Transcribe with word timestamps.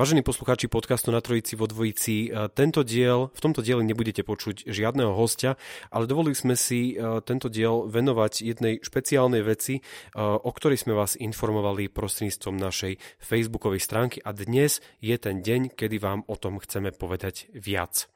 Vážení 0.00 0.24
poslucháči 0.24 0.64
podcastu 0.72 1.12
na 1.12 1.20
Trojici 1.20 1.60
vo 1.60 1.68
Dvojici, 1.68 2.32
e, 2.32 2.48
tento 2.56 2.80
diel, 2.80 3.28
v 3.36 3.40
tomto 3.44 3.60
dieli 3.60 3.84
nebudete 3.84 4.24
počuť 4.24 4.64
žiadneho 4.64 5.12
hostia, 5.12 5.60
ale 5.92 6.08
dovolili 6.08 6.32
sme 6.32 6.56
si 6.56 6.96
e, 6.96 7.20
tento 7.20 7.52
diel 7.52 7.84
venovať 7.84 8.40
jednej 8.40 8.80
špeciálnej 8.80 9.44
veci, 9.44 9.76
e, 9.76 9.80
o 10.24 10.48
ktorej 10.56 10.88
sme 10.88 10.96
vás 10.96 11.20
informovali 11.20 11.92
prostredníctvom 11.92 12.56
našej 12.56 12.96
facebookovej 13.20 13.84
stránky 13.84 14.24
a 14.24 14.32
dnes 14.32 14.80
je 15.04 15.20
ten 15.20 15.44
deň, 15.44 15.76
kedy 15.76 16.00
vám 16.00 16.24
o 16.32 16.36
tom 16.40 16.56
chceme 16.64 16.96
povedať 16.96 17.52
viac. 17.52 18.08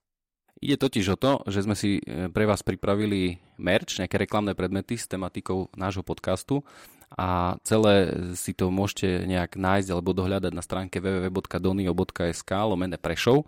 Ide 0.62 0.77
totiž 0.80 1.14
o 1.14 1.20
to, 1.20 1.42
že 1.50 1.66
sme 1.66 1.74
si 1.74 1.98
pre 2.06 2.44
vás 2.47 2.62
pripravili 2.62 3.42
merch, 3.58 3.98
nejaké 3.98 4.16
reklamné 4.16 4.55
predmety 4.55 4.94
s 4.94 5.10
tematikou 5.10 5.69
nášho 5.74 6.06
podcastu 6.06 6.62
a 7.14 7.58
celé 7.62 8.10
si 8.34 8.50
to 8.55 8.75
môžete 8.75 9.22
nejak 9.27 9.55
nájsť 9.55 9.88
alebo 9.94 10.10
dohľadať 10.10 10.52
na 10.55 10.62
stránke 10.62 10.98
www.donio.sk 10.98 12.50
lomené 12.50 12.98
Prešov, 12.98 13.47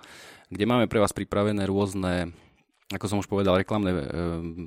kde 0.50 0.64
máme 0.70 0.86
pre 0.86 1.02
vás 1.02 1.10
pripravené 1.10 1.66
rôzne, 1.66 2.30
ako 2.94 3.06
som 3.10 3.18
už 3.18 3.26
povedal, 3.26 3.58
reklamné 3.58 3.90
e, 3.90 3.98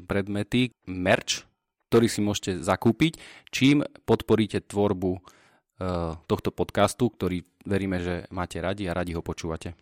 predmety, 0.03 0.75
merch, 0.83 1.47
ktorý 1.87 2.11
si 2.11 2.19
môžete 2.19 2.59
zakúpiť, 2.59 3.15
čím 3.55 3.87
podporíte 4.03 4.59
tvorbu 4.67 5.11
e, 5.15 5.19
tohto 6.27 6.51
podcastu, 6.51 7.07
ktorý 7.07 7.47
veríme, 7.63 8.03
že 8.03 8.27
máte 8.35 8.59
radi 8.59 8.83
a 8.91 8.95
radi 8.95 9.15
ho 9.15 9.23
počúvate. 9.23 9.79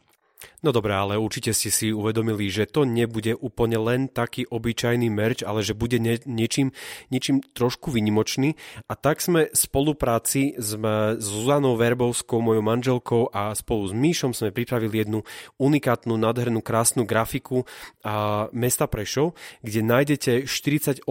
No 0.62 0.70
dobré, 0.70 0.94
ale 0.94 1.18
určite 1.18 1.50
ste 1.50 1.74
si 1.74 1.90
uvedomili, 1.90 2.50
že 2.54 2.70
to 2.70 2.86
nebude 2.86 3.34
úplne 3.34 3.78
len 3.82 4.02
taký 4.06 4.46
obyčajný 4.46 5.10
merch, 5.10 5.42
ale 5.42 5.66
že 5.66 5.74
bude 5.74 5.98
nie, 5.98 6.22
niečím, 6.30 6.74
niečím 7.10 7.42
trošku 7.42 7.90
vynimočný. 7.90 8.54
A 8.86 8.94
tak 8.94 9.22
sme 9.22 9.50
v 9.50 9.58
spolupráci 9.58 10.54
s, 10.58 10.78
Zuzanou 11.18 11.74
Verbovskou, 11.74 12.42
mojou 12.42 12.62
manželkou 12.62 13.34
a 13.34 13.58
spolu 13.58 13.90
s 13.90 13.94
Míšom 13.98 14.38
sme 14.38 14.54
pripravili 14.54 15.02
jednu 15.06 15.26
unikátnu, 15.58 16.14
nádhernú, 16.14 16.62
krásnu 16.62 17.10
grafiku 17.10 17.66
a, 18.06 18.46
mesta 18.54 18.86
Prešov, 18.86 19.34
kde 19.66 19.82
nájdete 19.82 20.32
48 20.46 21.02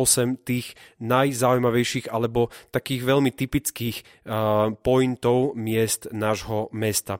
tých 0.46 0.78
najzaujímavejších 1.02 2.14
alebo 2.14 2.54
takých 2.70 3.02
veľmi 3.02 3.30
typických 3.34 4.26
pointov 4.82 5.58
miest 5.58 6.10
nášho 6.14 6.70
mesta. 6.70 7.18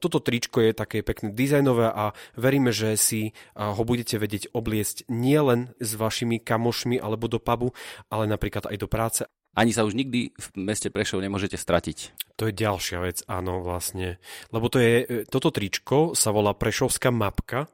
Toto 0.00 0.20
tričko 0.20 0.60
je 0.60 0.72
také 0.76 1.00
pekné 1.00 1.37
dizajnové 1.38 1.86
a 1.94 2.10
veríme, 2.34 2.74
že 2.74 2.98
si 2.98 3.30
ho 3.54 3.82
budete 3.86 4.18
vedieť 4.18 4.50
obliecť 4.50 5.06
nielen 5.06 5.70
s 5.78 5.94
vašimi 5.94 6.42
kamošmi 6.42 6.98
alebo 6.98 7.30
do 7.30 7.38
pubu, 7.38 7.70
ale 8.10 8.26
napríklad 8.26 8.66
aj 8.66 8.76
do 8.76 8.90
práce. 8.90 9.22
Ani 9.58 9.74
sa 9.74 9.82
už 9.82 9.98
nikdy 9.98 10.38
v 10.38 10.46
meste 10.54 10.86
Prešov 10.86 11.18
nemôžete 11.18 11.58
stratiť. 11.58 12.14
To 12.38 12.46
je 12.46 12.54
ďalšia 12.54 13.02
vec, 13.02 13.26
áno, 13.26 13.58
vlastne. 13.58 14.22
Lebo 14.54 14.70
to 14.70 14.78
je, 14.78 14.94
e, 15.02 15.06
toto 15.26 15.50
tričko 15.50 16.14
sa 16.14 16.30
volá 16.30 16.54
Prešovská 16.54 17.10
mapka 17.10 17.66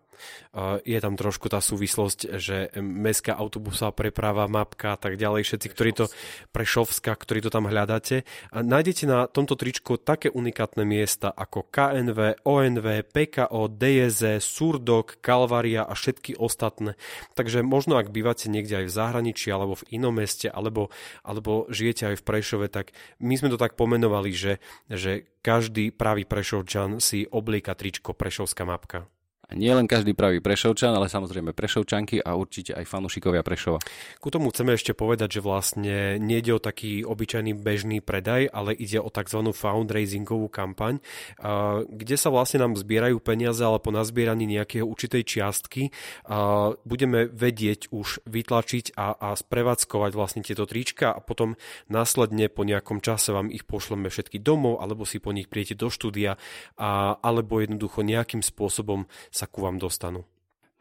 je 0.85 0.99
tam 1.01 1.15
trošku 1.19 1.51
tá 1.51 1.59
súvislosť, 1.59 2.39
že 2.39 2.71
mestská 2.79 3.35
autobusová 3.35 3.91
preprava, 3.95 4.47
mapka 4.51 4.95
a 4.95 4.99
tak 4.99 5.19
ďalej, 5.19 5.47
všetci, 5.47 5.69
ktorí 5.71 5.91
to 5.95 6.05
Prešovská, 6.51 7.15
ktorí 7.15 7.43
to 7.43 7.51
tam 7.51 7.67
hľadáte. 7.67 8.23
A 8.55 8.63
nájdete 8.63 9.05
na 9.07 9.27
tomto 9.27 9.59
tričku 9.59 9.99
také 9.99 10.31
unikátne 10.31 10.87
miesta 10.87 11.31
ako 11.31 11.67
KNV, 11.69 12.47
ONV, 12.47 12.87
PKO, 13.11 13.71
DJZ, 13.71 14.39
Surdok, 14.39 15.19
Kalvaria 15.19 15.83
a 15.83 15.93
všetky 15.97 16.39
ostatné. 16.39 16.95
Takže 17.35 17.67
možno 17.67 17.99
ak 17.99 18.15
bývate 18.15 18.47
niekde 18.47 18.85
aj 18.85 18.87
v 18.91 18.97
zahraničí 18.97 19.49
alebo 19.51 19.79
v 19.79 19.87
inom 19.95 20.15
meste 20.15 20.47
alebo, 20.51 20.95
alebo 21.27 21.67
žijete 21.71 22.15
aj 22.15 22.17
v 22.21 22.27
Prešove, 22.27 22.67
tak 22.71 22.95
my 23.19 23.35
sme 23.35 23.51
to 23.51 23.59
tak 23.59 23.75
pomenovali, 23.75 24.31
že, 24.31 24.63
že 24.87 25.27
každý 25.45 25.93
pravý 25.93 26.25
Prešovčan 26.25 26.99
si 27.03 27.29
oblieka 27.29 27.77
tričko 27.77 28.17
Prešovská 28.17 28.65
mapka. 28.65 29.14
A 29.45 29.53
nie 29.53 29.69
len 29.69 29.85
každý 29.85 30.17
pravý 30.17 30.41
Prešovčan, 30.41 30.97
ale 30.97 31.13
samozrejme 31.13 31.53
Prešovčanky 31.53 32.25
a 32.25 32.33
určite 32.33 32.73
aj 32.73 32.89
fanúšikovia 32.89 33.45
Prešova. 33.45 33.77
Ku 34.17 34.33
tomu 34.33 34.49
chceme 34.49 34.73
ešte 34.73 34.97
povedať, 34.97 35.37
že 35.37 35.45
vlastne 35.45 36.17
nejde 36.17 36.57
o 36.57 36.61
taký 36.63 37.05
obyčajný 37.05 37.53
bežný 37.53 38.01
predaj, 38.01 38.49
ale 38.49 38.73
ide 38.73 39.05
o 39.05 39.13
tzv. 39.13 39.45
fundraisingovú 39.53 40.49
kampaň, 40.49 41.05
kde 41.93 42.17
sa 42.17 42.33
vlastne 42.33 42.65
nám 42.65 42.81
zbierajú 42.81 43.21
peniaze, 43.21 43.61
ale 43.61 43.85
po 43.85 43.93
nazbieraní 43.93 44.49
nejakého 44.49 44.89
určitej 44.89 45.23
čiastky 45.29 45.93
budeme 46.89 47.29
vedieť 47.29 47.93
už 47.93 48.25
vytlačiť 48.25 48.97
a, 48.97 49.13
a 49.13 49.29
sprevádzkovať 49.37 50.13
vlastne 50.17 50.41
tieto 50.41 50.65
trička 50.65 51.13
a 51.13 51.21
potom 51.21 51.61
následne 51.93 52.49
po 52.49 52.65
nejakom 52.65 53.05
čase 53.05 53.37
vám 53.37 53.53
ich 53.53 53.69
pošleme 53.69 54.09
všetky 54.09 54.41
domov, 54.41 54.81
alebo 54.81 55.05
si 55.05 55.21
po 55.21 55.37
nich 55.37 55.53
prijete 55.53 55.77
do 55.77 55.93
štúdia, 55.93 56.41
a, 56.81 57.21
alebo 57.21 57.61
jednoducho 57.61 58.01
nejakým 58.01 58.41
spôsobom 58.41 59.05
sa 59.35 59.51
ku 59.51 59.67
vám 59.67 59.83
dostanú. 59.83 60.23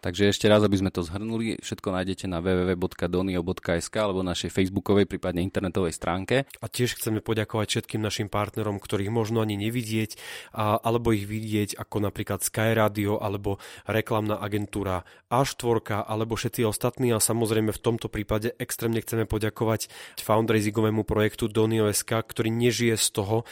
Takže 0.04 0.36
ešte 0.36 0.52
raz, 0.52 0.60
aby 0.60 0.76
sme 0.76 0.92
to 0.92 1.00
zhrnuli, 1.00 1.64
všetko 1.64 1.96
nájdete 1.96 2.28
na 2.28 2.44
www.donio.sk 2.44 3.96
alebo 3.96 4.20
našej 4.20 4.52
facebookovej, 4.52 5.08
prípadne 5.08 5.40
internetovej 5.48 5.96
stránke. 5.96 6.44
A 6.60 6.66
tiež 6.68 7.00
chceme 7.00 7.24
poďakovať 7.24 7.72
všetkým 7.72 8.04
našim 8.04 8.28
partnerom, 8.28 8.84
ktorých 8.84 9.08
možno 9.08 9.40
ani 9.40 9.56
nevidieť, 9.56 10.20
a, 10.52 10.76
alebo 10.76 11.16
ich 11.16 11.24
vidieť, 11.24 11.80
ako 11.80 12.04
napríklad 12.04 12.44
Sky 12.44 12.76
Radio, 12.76 13.16
alebo 13.16 13.64
reklamná 13.88 14.44
agentúra 14.44 15.08
A4, 15.32 16.04
alebo 16.04 16.36
všetci 16.36 16.68
ostatní. 16.68 17.16
A 17.16 17.24
samozrejme 17.24 17.72
v 17.72 17.80
tomto 17.80 18.12
prípade 18.12 18.52
extrémne 18.60 19.00
chceme 19.00 19.24
poďakovať 19.24 19.88
fundraisingovému 20.20 21.08
projektu 21.08 21.48
Donio.sk, 21.48 22.12
ktorý 22.12 22.52
nežije 22.52 23.00
z 23.00 23.08
toho, 23.08 23.48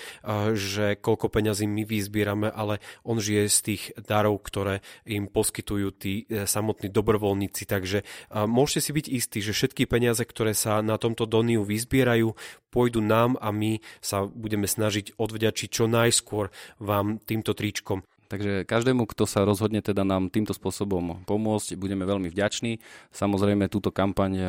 že 0.51 0.99
koľko 0.99 1.31
peňazí 1.31 1.63
my 1.63 1.87
vyzbierame, 1.87 2.51
ale 2.51 2.83
on 3.07 3.23
žije 3.23 3.47
z 3.47 3.59
tých 3.63 3.83
darov, 3.95 4.43
ktoré 4.43 4.83
im 5.07 5.31
poskytujú 5.31 5.87
tí 5.95 6.27
samotní 6.45 6.93
dobrovoľníci, 6.93 7.63
takže 7.65 8.05
môžete 8.31 8.81
si 8.81 8.91
byť 8.91 9.05
istí, 9.11 9.39
že 9.41 9.55
všetky 9.55 9.89
peniaze, 9.89 10.21
ktoré 10.21 10.55
sa 10.55 10.79
na 10.85 10.95
tomto 10.95 11.25
Doniu 11.25 11.65
vyzbierajú, 11.65 12.33
pôjdu 12.71 13.03
nám 13.03 13.35
a 13.41 13.51
my 13.51 13.83
sa 13.99 14.25
budeme 14.25 14.65
snažiť 14.65 15.19
odvďačiť 15.19 15.69
čo 15.69 15.85
najskôr 15.91 16.53
vám 16.79 17.19
týmto 17.23 17.51
tričkom. 17.51 18.01
Takže 18.31 18.63
každému, 18.63 19.11
kto 19.11 19.27
sa 19.27 19.43
rozhodne 19.43 19.83
teda 19.83 20.07
nám 20.07 20.31
týmto 20.31 20.55
spôsobom 20.55 21.27
pomôcť, 21.27 21.75
budeme 21.75 22.07
veľmi 22.07 22.31
vďační. 22.31 22.79
Samozrejme, 23.11 23.67
túto 23.67 23.91
kampaň 23.91 24.33
e, 24.39 24.47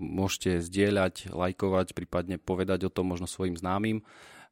môžete 0.00 0.64
zdieľať, 0.64 1.36
lajkovať, 1.36 1.92
prípadne 1.92 2.40
povedať 2.40 2.88
o 2.88 2.90
tom 2.92 3.12
možno 3.12 3.28
svojim 3.28 3.52
známym, 3.52 4.00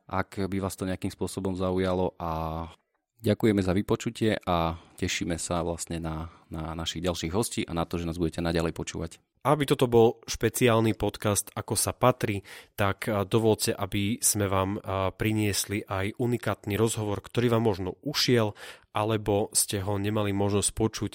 ak 0.04 0.44
by 0.44 0.60
vás 0.60 0.76
to 0.76 0.84
nejakým 0.84 1.08
spôsobom 1.08 1.56
zaujalo 1.56 2.12
a 2.20 2.68
Ďakujeme 3.16 3.64
za 3.64 3.72
vypočutie 3.74 4.38
a 4.44 4.76
tešíme 5.00 5.34
sa 5.40 5.64
vlastne 5.66 5.98
na, 5.98 6.30
na 6.52 6.76
našich 6.78 7.02
ďalších 7.02 7.32
hostí 7.34 7.62
a 7.66 7.74
na 7.74 7.88
to, 7.88 7.98
že 7.98 8.06
nás 8.06 8.20
budete 8.20 8.44
naďalej 8.44 8.76
počúvať. 8.76 9.18
Aby 9.46 9.62
toto 9.62 9.86
bol 9.86 10.18
špeciálny 10.26 10.98
podcast, 10.98 11.54
ako 11.54 11.78
sa 11.78 11.94
patrí, 11.94 12.42
tak 12.74 13.06
dovolte, 13.30 13.70
aby 13.70 14.18
sme 14.18 14.50
vám 14.50 14.82
priniesli 15.14 15.86
aj 15.86 16.18
unikátny 16.18 16.74
rozhovor, 16.74 17.22
ktorý 17.22 17.54
vám 17.54 17.62
možno 17.62 17.94
ušiel, 18.02 18.58
alebo 18.90 19.54
ste 19.54 19.86
ho 19.86 20.02
nemali 20.02 20.34
možnosť 20.34 20.70
počuť 20.74 21.12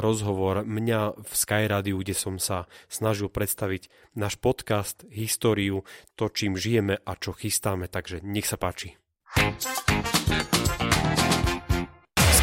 rozhovor 0.00 0.64
mňa 0.64 1.20
v 1.20 1.32
Sky 1.36 1.68
Radio, 1.68 2.00
kde 2.00 2.16
som 2.16 2.40
sa 2.40 2.64
snažil 2.88 3.28
predstaviť 3.28 3.92
náš 4.16 4.40
podcast, 4.40 5.04
históriu, 5.12 5.84
to, 6.16 6.32
čím 6.32 6.56
žijeme 6.56 6.96
a 6.96 7.12
čo 7.20 7.36
chystáme. 7.36 7.92
Takže 7.92 8.24
nech 8.24 8.48
sa 8.48 8.56
páči. 8.56 8.96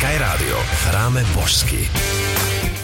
Sky 0.04 0.20
Radio. 0.20 0.60
Hráme 0.60 1.24
božsky. 1.32 1.88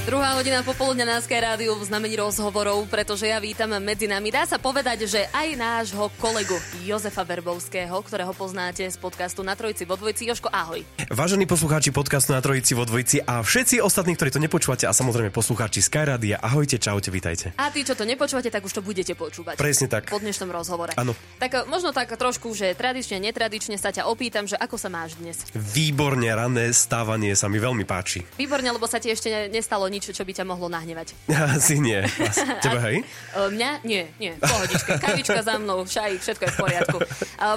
Druhá 0.09 0.33
hodina 0.41 0.65
popoludňa 0.65 1.05
na 1.05 1.21
Sky 1.21 1.37
Rádiu 1.37 1.77
v 1.77 1.85
znamení 1.85 2.17
rozhovorov, 2.17 2.81
pretože 2.89 3.29
ja 3.29 3.37
vítam 3.37 3.69
medzi 3.77 4.09
nami. 4.09 4.33
Dá 4.33 4.41
sa 4.41 4.57
povedať, 4.57 5.05
že 5.05 5.29
aj 5.29 5.53
nášho 5.53 6.09
kolegu 6.17 6.57
Jozefa 6.81 7.21
Verbovského, 7.21 7.93
ktorého 7.93 8.33
poznáte 8.33 8.89
z 8.89 8.97
podcastu 8.97 9.45
Na 9.45 9.53
Trojici 9.53 9.85
vo 9.85 9.93
Dvojici. 10.01 10.25
Joško, 10.25 10.49
ahoj. 10.49 10.81
Vážení 11.13 11.45
poslucháči 11.45 11.93
podcastu 11.93 12.33
Na 12.33 12.41
Trojici 12.41 12.73
vo 12.73 12.89
Dvojici 12.89 13.21
a 13.21 13.45
všetci 13.45 13.85
ostatní, 13.85 14.17
ktorí 14.17 14.33
to 14.33 14.41
nepočúvate 14.41 14.89
a 14.89 14.97
samozrejme 14.97 15.29
poslucháči 15.29 15.85
Sky 15.85 16.09
Rádia, 16.09 16.41
ahojte, 16.41 16.81
čaute, 16.81 17.13
vítajte. 17.13 17.53
A 17.61 17.69
tí, 17.69 17.85
čo 17.85 17.93
to 17.93 18.01
nepočúvate, 18.01 18.49
tak 18.49 18.65
už 18.65 18.73
to 18.73 18.81
budete 18.81 19.13
počúvať. 19.13 19.61
Presne 19.61 19.93
tak. 19.93 20.09
Po 20.09 20.17
dnešnom 20.17 20.49
rozhovore. 20.49 20.89
Áno. 20.97 21.13
Tak 21.37 21.53
e, 21.53 21.69
možno 21.69 21.93
tak 21.93 22.09
trošku, 22.09 22.49
že 22.57 22.73
tradične, 22.73 23.21
netradične 23.21 23.77
sa 23.77 23.93
ťa 23.93 24.09
opýtam, 24.09 24.49
že 24.49 24.57
ako 24.57 24.73
sa 24.73 24.89
máš 24.89 25.21
dnes? 25.21 25.37
Výborne, 25.53 26.33
rané 26.33 26.73
stávanie 26.73 27.37
sa 27.37 27.45
mi 27.45 27.61
veľmi 27.61 27.85
páči. 27.85 28.25
Výborne, 28.41 28.73
lebo 28.73 28.89
sa 28.89 28.97
ti 28.97 29.13
ešte 29.13 29.53
nestalo 29.53 29.85
nič, 29.85 29.98
čo 29.99 30.23
by 30.23 30.31
ťa 30.31 30.47
mohlo 30.47 30.71
nahnevať. 30.71 31.11
Asi 31.27 31.77
nie. 31.83 31.99
Asi. 31.99 32.47
Tebe 32.63 32.79
hej? 32.79 32.97
Mňa? 33.35 33.69
Nie, 33.83 34.07
nie. 34.15 34.33
Pohodička. 34.39 34.95
Kavička 35.03 35.43
za 35.43 35.59
mnou, 35.59 35.83
šajík, 35.83 36.23
všetko 36.23 36.43
je 36.47 36.51
v 36.51 36.57
poriadku. 36.57 36.97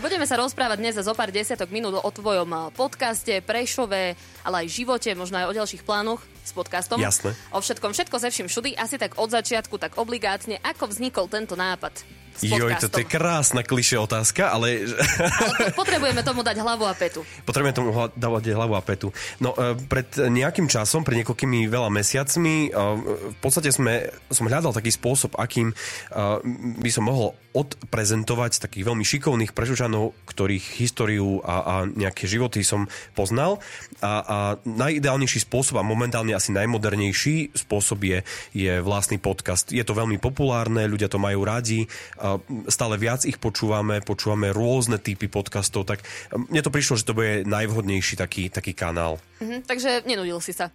Budeme 0.03 0.27
sa 0.27 0.35
rozprávať 0.39 0.83
dnes 0.83 0.99
za 0.99 1.07
zo 1.07 1.15
pár 1.15 1.31
desiatok 1.31 1.71
minút 1.71 1.95
o 1.99 2.11
tvojom 2.11 2.75
podcaste, 2.75 3.39
Prešove, 3.45 4.19
ale 4.43 4.57
aj 4.63 4.67
živote, 4.73 5.11
možno 5.15 5.39
aj 5.39 5.47
o 5.51 5.57
ďalších 5.63 5.83
plánoch 5.87 6.23
s 6.43 6.51
podcastom. 6.51 6.99
Jasné. 6.99 7.37
O 7.55 7.63
všetkom, 7.63 7.95
všetko 7.95 8.17
ze 8.19 8.29
vším 8.33 8.49
všudy, 8.51 8.71
asi 8.75 8.99
tak 8.99 9.15
od 9.21 9.31
začiatku, 9.31 9.79
tak 9.79 10.01
obligátne, 10.01 10.59
ako 10.63 10.91
vznikol 10.91 11.31
tento 11.31 11.55
nápad 11.55 12.22
Joj, 12.41 12.73
to 12.81 13.03
je 13.03 13.07
krásna 13.07 13.61
klišie 13.61 14.01
otázka, 14.01 14.49
ale... 14.49 14.89
ale 15.21 15.77
potrebujeme 15.77 16.25
tomu 16.25 16.41
dať 16.41 16.57
hlavu 16.65 16.89
a 16.89 16.95
petu. 16.97 17.21
Potrebujeme 17.45 17.77
tomu 17.77 17.91
dávať 18.17 18.57
hlavu 18.57 18.75
a 18.79 18.83
petu. 18.83 19.13
No, 19.39 19.53
e, 19.53 19.77
pred 19.77 20.09
nejakým 20.17 20.67
časom, 20.67 21.05
pred 21.05 21.21
niekoľkými 21.21 21.69
veľa 21.69 21.93
mesiacmi, 21.93 22.69
e, 22.69 22.81
v 23.33 23.39
podstate 23.39 23.69
sme, 23.69 24.09
som 24.33 24.49
hľadal 24.49 24.73
taký 24.73 24.91
spôsob, 24.91 25.37
akým 25.37 25.71
e, 25.71 25.75
by 26.81 26.91
som 26.91 27.07
mohol 27.07 27.37
odprezentovať 27.53 28.65
takých 28.65 28.89
veľmi 28.89 29.05
šikovných 29.05 29.53
prešučanov, 29.53 30.17
ktorých 30.25 30.81
históriu 30.81 31.45
a, 31.45 31.55
a 31.61 31.75
nejaké 31.85 32.25
životy 32.25 32.65
som 32.65 32.89
poznal. 33.13 33.61
A, 34.01 34.13
a 34.25 34.37
najideálnejší 34.65 35.45
spôsob 35.45 35.77
a 35.79 35.85
momentálne 35.85 36.33
asi 36.33 36.51
najmodernejší 36.57 37.53
spôsob 37.53 38.09
je, 38.09 38.19
je 38.57 38.81
vlastný 38.81 39.21
podcast. 39.21 39.69
Je 39.69 39.85
to 39.85 39.93
veľmi 39.93 40.17
populárne, 40.17 40.89
ľudia 40.89 41.13
to 41.13 41.21
majú 41.21 41.45
radi 41.45 41.85
stále 42.71 42.95
viac 42.97 43.27
ich 43.27 43.37
počúvame, 43.43 43.99
počúvame 44.01 44.55
rôzne 44.55 45.03
typy 45.03 45.27
podcastov, 45.27 45.91
tak 45.91 46.07
mne 46.31 46.63
to 46.63 46.71
prišlo, 46.71 46.95
že 46.95 47.07
to 47.07 47.19
bude 47.19 47.43
najvhodnejší 47.45 48.15
taký, 48.15 48.47
taký 48.49 48.73
kanál. 48.73 49.19
Mhm, 49.43 49.67
takže 49.67 50.07
nenudil 50.07 50.39
si 50.39 50.55
sa. 50.55 50.71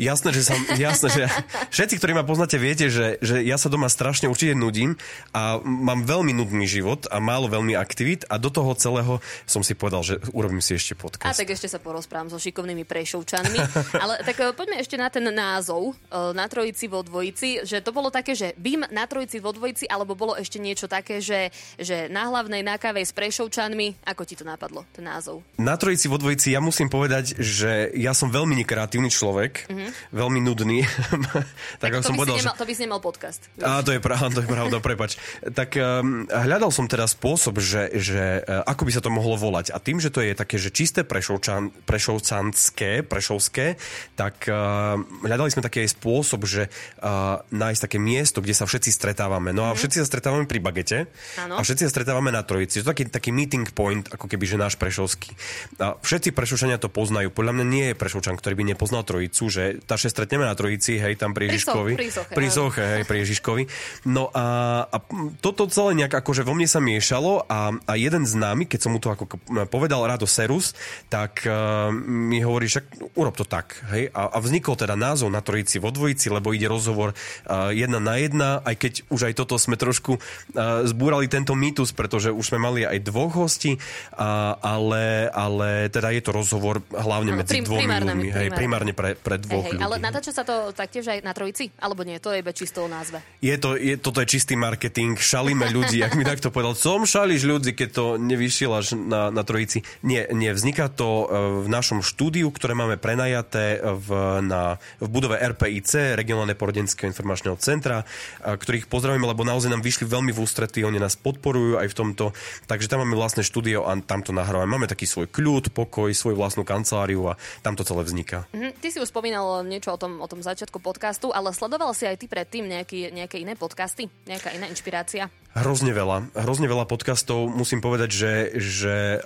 Jasné, 0.00 0.32
že 0.32 0.42
som, 0.48 0.56
jasné, 0.80 1.08
že 1.12 1.24
všetci, 1.68 2.00
ktorí 2.00 2.16
ma 2.16 2.24
poznáte, 2.24 2.56
viete, 2.56 2.88
že, 2.88 3.20
že 3.20 3.44
ja 3.44 3.60
sa 3.60 3.68
doma 3.68 3.92
strašne 3.92 4.32
určite 4.32 4.56
nudím 4.56 4.96
a 5.36 5.60
mám 5.60 6.08
veľmi 6.08 6.32
nudný 6.32 6.64
život 6.64 7.04
a 7.12 7.20
málo 7.20 7.52
veľmi 7.52 7.76
aktivít 7.76 8.24
a 8.32 8.40
do 8.40 8.48
toho 8.48 8.72
celého 8.72 9.20
som 9.44 9.60
si 9.60 9.76
povedal, 9.76 10.00
že 10.00 10.16
urobím 10.32 10.64
si 10.64 10.72
ešte 10.72 10.96
podcast. 10.96 11.36
A 11.36 11.36
tak 11.36 11.52
ešte 11.52 11.68
sa 11.68 11.76
porozprávam 11.76 12.32
so 12.32 12.40
šikovnými 12.40 12.88
prešovčanmi. 12.88 13.60
Ale 14.02 14.24
tak 14.24 14.40
e, 14.40 14.56
poďme 14.56 14.80
ešte 14.80 14.96
na 14.96 15.12
ten 15.12 15.28
názov 15.28 15.92
e, 15.92 16.32
na 16.32 16.48
trojici 16.48 16.88
vo 16.88 17.04
dvojici, 17.04 17.68
že 17.68 17.84
to 17.84 17.92
bolo 17.92 18.08
také, 18.08 18.32
že 18.32 18.56
BIM 18.56 18.88
na 18.88 19.04
trojici 19.04 19.36
vo 19.36 19.52
dvojici, 19.52 19.84
alebo 19.84 20.16
bolo 20.16 20.32
ešte 20.32 20.56
niečo 20.56 20.88
také, 20.88 21.20
že, 21.20 21.52
že 21.76 22.08
na 22.08 22.32
hlavnej 22.32 22.64
na 22.64 22.80
kave 22.80 23.04
s 23.04 23.12
prešovčanmi. 23.12 24.08
Ako 24.08 24.24
ti 24.24 24.32
to 24.32 24.48
napadlo, 24.48 24.88
ten 24.96 25.04
názov? 25.04 25.44
Na 25.60 25.76
trojici 25.76 26.08
vo 26.08 26.16
dvojici 26.16 26.56
ja 26.56 26.64
musím 26.64 26.88
povedať, 26.88 27.36
že 27.36 27.92
ja 27.92 28.16
som 28.16 28.32
veľmi 28.32 28.56
nekreatívny 28.64 29.12
človek. 29.12 29.68
Mm-hmm 29.68 29.89
veľmi 30.10 30.40
nudný. 30.42 30.84
tak, 31.82 31.90
tak 31.90 31.90
to, 32.00 32.10
som 32.10 32.14
by 32.16 32.26
povedal, 32.26 32.36
nemal, 32.40 32.54
že... 32.54 32.60
to 32.60 32.66
by 32.66 32.74
si 32.74 32.82
nemal 32.86 33.00
podcast. 33.02 33.40
Á, 33.60 33.82
to 33.82 33.90
je 33.94 34.00
pravda, 34.00 34.28
to 34.36 34.40
je 34.44 34.48
pravda, 34.48 34.76
prepač. 34.82 35.16
Tak 35.42 35.76
um, 35.76 36.26
hľadal 36.28 36.70
som 36.74 36.86
teda 36.86 37.06
spôsob, 37.06 37.58
že, 37.62 37.90
že 37.96 38.42
uh, 38.44 38.64
ako 38.66 38.82
by 38.86 38.92
sa 38.94 39.02
to 39.02 39.10
mohlo 39.10 39.34
volať. 39.34 39.72
A 39.74 39.78
tým, 39.82 39.98
že 39.98 40.12
to 40.12 40.22
je 40.22 40.32
také, 40.36 40.56
že 40.56 40.70
čisté 40.70 41.02
prešovčan, 41.02 41.72
prešovcanské, 41.84 43.02
prešovské, 43.06 43.80
tak 44.14 44.46
uh, 44.46 45.00
hľadali 45.26 45.50
sme 45.50 45.64
taký 45.64 45.84
aj 45.86 45.98
spôsob, 45.98 46.46
že 46.46 46.68
uh, 47.00 47.42
nájsť 47.50 47.80
také 47.86 47.98
miesto, 47.98 48.38
kde 48.40 48.54
sa 48.54 48.64
všetci 48.68 48.90
stretávame. 48.94 49.50
No 49.50 49.66
a 49.68 49.74
mm. 49.74 49.78
všetci 49.80 49.96
sa 50.02 50.06
stretávame 50.06 50.44
pri 50.46 50.60
bagete 50.62 50.98
ano. 51.40 51.58
a 51.58 51.60
všetci 51.60 51.88
sa 51.88 51.90
stretávame 51.90 52.30
na 52.30 52.46
trojici. 52.46 52.80
To 52.80 52.86
je 52.86 52.90
taký, 52.92 53.04
taký 53.08 53.30
meeting 53.34 53.66
point, 53.72 54.06
ako 54.12 54.28
keby, 54.30 54.44
že 54.46 54.56
náš 54.60 54.74
prešovský. 54.76 55.32
A 55.80 55.96
všetci 55.98 56.36
prešovčania 56.36 56.76
to 56.76 56.92
poznajú. 56.92 57.32
Podľa 57.32 57.52
mňa 57.56 57.66
nie 57.66 57.86
je 57.92 57.94
prešovčan, 57.98 58.36
ktorý 58.36 58.54
by 58.60 58.64
nepoznal 58.76 59.02
trojicu, 59.02 59.44
že 59.48 59.79
tá 59.84 59.96
stretneme 59.96 60.44
na 60.44 60.54
Trojici, 60.56 61.00
hej, 61.00 61.16
tam 61.16 61.32
pri 61.32 61.50
Ježiškovi. 61.52 61.92
Pri 61.96 62.10
Soche, 62.10 62.32
pri 62.34 62.48
Soche 62.48 62.84
hej, 62.84 63.02
pri 63.08 63.18
Ježiškovi. 63.24 63.62
No 64.08 64.28
a, 64.32 64.46
a 64.86 64.96
toto 65.40 65.66
celé 65.68 65.96
nejak 66.04 66.20
akože 66.20 66.42
vo 66.44 66.56
mne 66.56 66.68
sa 66.68 66.80
miešalo 66.82 67.44
a, 67.46 67.74
a 67.74 67.92
jeden 67.94 68.24
známy, 68.24 68.66
keď 68.66 68.80
som 68.80 68.90
mu 68.96 68.98
to 68.98 69.12
ako 69.12 69.26
povedal 69.70 70.04
Rado 70.04 70.26
Serus, 70.26 70.72
tak 71.08 71.44
uh, 71.46 71.90
mi 71.94 72.42
hovorí, 72.42 72.66
však 72.68 73.14
urob 73.16 73.34
to 73.36 73.44
tak, 73.46 73.80
hej. 73.94 74.10
A, 74.12 74.34
a 74.34 74.38
vznikol 74.42 74.74
teda 74.76 74.98
názov 74.98 75.30
na 75.30 75.40
Trojici 75.44 75.78
vo 75.78 75.94
dvojici, 75.94 76.32
lebo 76.32 76.52
ide 76.52 76.66
rozhovor 76.66 77.12
uh, 77.14 77.70
jedna 77.70 77.98
na 78.02 78.14
jedna, 78.18 78.48
aj 78.64 78.74
keď 78.76 78.92
už 79.10 79.20
aj 79.30 79.34
toto 79.38 79.56
sme 79.56 79.76
trošku 79.78 80.18
uh, 80.18 80.84
zbúrali 80.86 81.30
tento 81.30 81.54
mýtus, 81.54 81.94
pretože 81.94 82.34
už 82.34 82.44
sme 82.54 82.58
mali 82.58 82.80
aj 82.82 82.98
dvoch 83.06 83.32
hostí, 83.34 83.76
uh, 83.76 84.56
ale, 84.60 85.30
ale 85.30 85.92
teda 85.92 86.10
je 86.14 86.22
to 86.24 86.30
rozhovor 86.34 86.82
hlavne 86.90 87.36
medzi 87.36 87.62
dvomi 87.62 87.86
ľuďmi, 87.86 88.28
hej, 88.30 88.48
primárne 88.54 88.92
pre, 88.96 89.14
pre 89.14 89.38
dvoch 89.38 89.69
hej, 89.69 89.69
ľudí. 89.76 89.84
Ale 89.84 89.96
natáča 90.02 90.32
sa 90.34 90.42
to 90.46 90.70
taktiež 90.74 91.06
aj 91.10 91.18
na 91.22 91.32
trojici? 91.36 91.70
Alebo 91.78 92.02
nie? 92.02 92.18
To 92.22 92.34
je 92.34 92.42
iba 92.42 92.52
čisto 92.54 92.84
o 92.84 92.88
názve. 92.88 93.22
Je 93.40 93.54
to, 93.56 93.76
je, 93.76 93.96
toto 93.96 94.22
je 94.22 94.28
čistý 94.28 94.54
marketing. 94.58 95.16
Šalíme 95.16 95.70
ľudí, 95.70 96.02
ak 96.06 96.14
mi 96.18 96.24
takto 96.26 96.52
povedal. 96.52 96.74
Som 96.76 97.08
šališ 97.08 97.42
ľudí, 97.46 97.72
keď 97.74 97.88
to 97.90 98.04
nevyšielaš 98.18 98.94
na, 98.96 99.28
na 99.34 99.42
trojici. 99.42 99.82
Nie, 100.06 100.30
nie, 100.30 100.52
vzniká 100.52 100.92
to 100.92 101.08
e, 101.08 101.24
v 101.64 101.68
našom 101.68 102.00
štúdiu, 102.00 102.48
ktoré 102.52 102.78
máme 102.78 103.00
prenajaté 103.00 103.80
v, 103.80 104.08
na, 104.44 104.78
v 105.02 105.08
budove 105.08 105.36
RPIC, 105.40 106.14
Regionálne 106.16 106.54
poradenského 106.54 107.10
informačného 107.10 107.56
centra, 107.58 108.02
e, 108.02 108.54
ktorých 108.54 108.86
pozdravíme, 108.86 109.24
lebo 109.26 109.42
naozaj 109.42 109.72
nám 109.72 109.82
vyšli 109.82 110.06
veľmi 110.06 110.30
v 110.30 110.42
ústretí, 110.42 110.84
oni 110.86 111.02
nás 111.02 111.18
podporujú 111.18 111.80
aj 111.80 111.88
v 111.90 111.96
tomto. 111.96 112.24
Takže 112.70 112.86
tam 112.86 113.02
máme 113.02 113.18
vlastné 113.18 113.42
štúdio 113.42 113.84
a 113.88 113.96
tam 114.00 114.22
to 114.22 114.30
nahrávame. 114.30 114.70
Máme 114.70 114.86
taký 114.86 115.08
svoj 115.08 115.26
kľud, 115.26 115.74
pokoj, 115.74 116.12
svoju 116.14 116.38
vlastnú 116.38 116.62
kanceláriu 116.62 117.34
a 117.34 117.40
tam 117.66 117.74
to 117.74 117.82
celé 117.82 118.06
vzniká. 118.06 118.46
Mm-hmm. 118.54 118.72
Ty 118.78 118.88
si 118.88 118.98
už 119.02 119.10
spomínal 119.10 119.44
niečo 119.66 119.94
o 119.94 119.98
tom, 119.98 120.22
o 120.22 120.26
tom 120.30 120.38
začiatku 120.38 120.78
podcastu, 120.78 121.34
ale 121.34 121.50
sledoval 121.50 121.90
si 121.92 122.06
aj 122.06 122.16
ty 122.22 122.26
predtým 122.30 122.70
nejaký, 122.70 123.10
nejaké 123.10 123.42
iné 123.42 123.58
podcasty? 123.58 124.06
Nejaká 124.26 124.54
iná 124.54 124.70
inšpirácia? 124.70 125.26
Hrozne 125.50 125.90
veľa. 125.90 126.30
Hrozne 126.46 126.70
veľa 126.70 126.86
podcastov. 126.86 127.50
Musím 127.50 127.82
povedať, 127.82 128.10
že, 128.14 128.32
že 128.54 129.18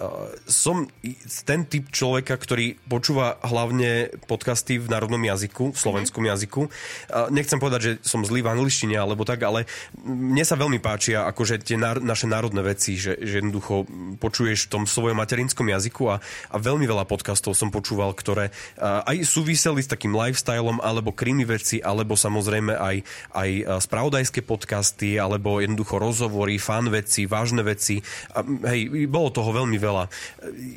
som 0.49 0.89
ten 1.45 1.69
typ 1.69 1.93
človeka, 1.93 2.41
ktorý 2.41 2.81
počúva 2.89 3.37
hlavne 3.45 4.09
podcasty 4.25 4.81
v 4.81 4.89
národnom 4.89 5.21
jazyku, 5.21 5.77
v 5.77 5.79
slovenskom 5.79 6.25
mm-hmm. 6.25 6.33
jazyku. 6.33 6.63
Nechcem 7.29 7.61
povedať, 7.61 7.81
že 7.85 7.93
som 8.09 8.25
zlý 8.25 8.41
v 8.41 8.57
angličtine 8.57 8.97
alebo 8.97 9.29
tak, 9.29 9.45
ale 9.45 9.69
mne 10.01 10.41
sa 10.49 10.57
veľmi 10.57 10.81
páčia 10.81 11.29
akože 11.29 11.61
tie 11.61 11.77
náro- 11.77 12.01
naše 12.01 12.25
národné 12.25 12.65
veci, 12.65 12.97
že, 12.97 13.21
že 13.21 13.45
jednoducho 13.45 13.85
počuješ 14.17 14.73
v 14.73 14.81
tom 14.81 14.85
svojom 14.89 15.21
materinskom 15.21 15.69
jazyku 15.69 16.09
a, 16.09 16.25
a 16.25 16.57
veľmi 16.57 16.89
veľa 16.89 17.05
podcastov 17.05 17.53
som 17.53 17.69
počúval, 17.69 18.17
ktoré 18.17 18.49
aj 18.81 19.29
súviseli 19.29 19.85
s 19.85 19.93
takým 19.93 20.17
lifestyleom, 20.17 20.81
alebo 20.81 21.13
krimi 21.13 21.45
veci, 21.45 21.85
alebo 21.85 22.17
samozrejme 22.17 22.73
aj, 22.81 22.97
aj 23.37 23.51
spravodajské 23.85 24.41
podcasty, 24.41 25.21
alebo 25.21 25.61
jednoducho 25.61 26.01
roz 26.01 26.13
rozhovory, 26.15 26.63
fan 26.63 26.87
veci, 26.95 27.27
vážne 27.27 27.67
veci. 27.67 27.99
A, 28.39 28.47
hej, 28.71 29.11
bolo 29.11 29.35
toho 29.35 29.51
veľmi 29.51 29.75
veľa. 29.75 30.07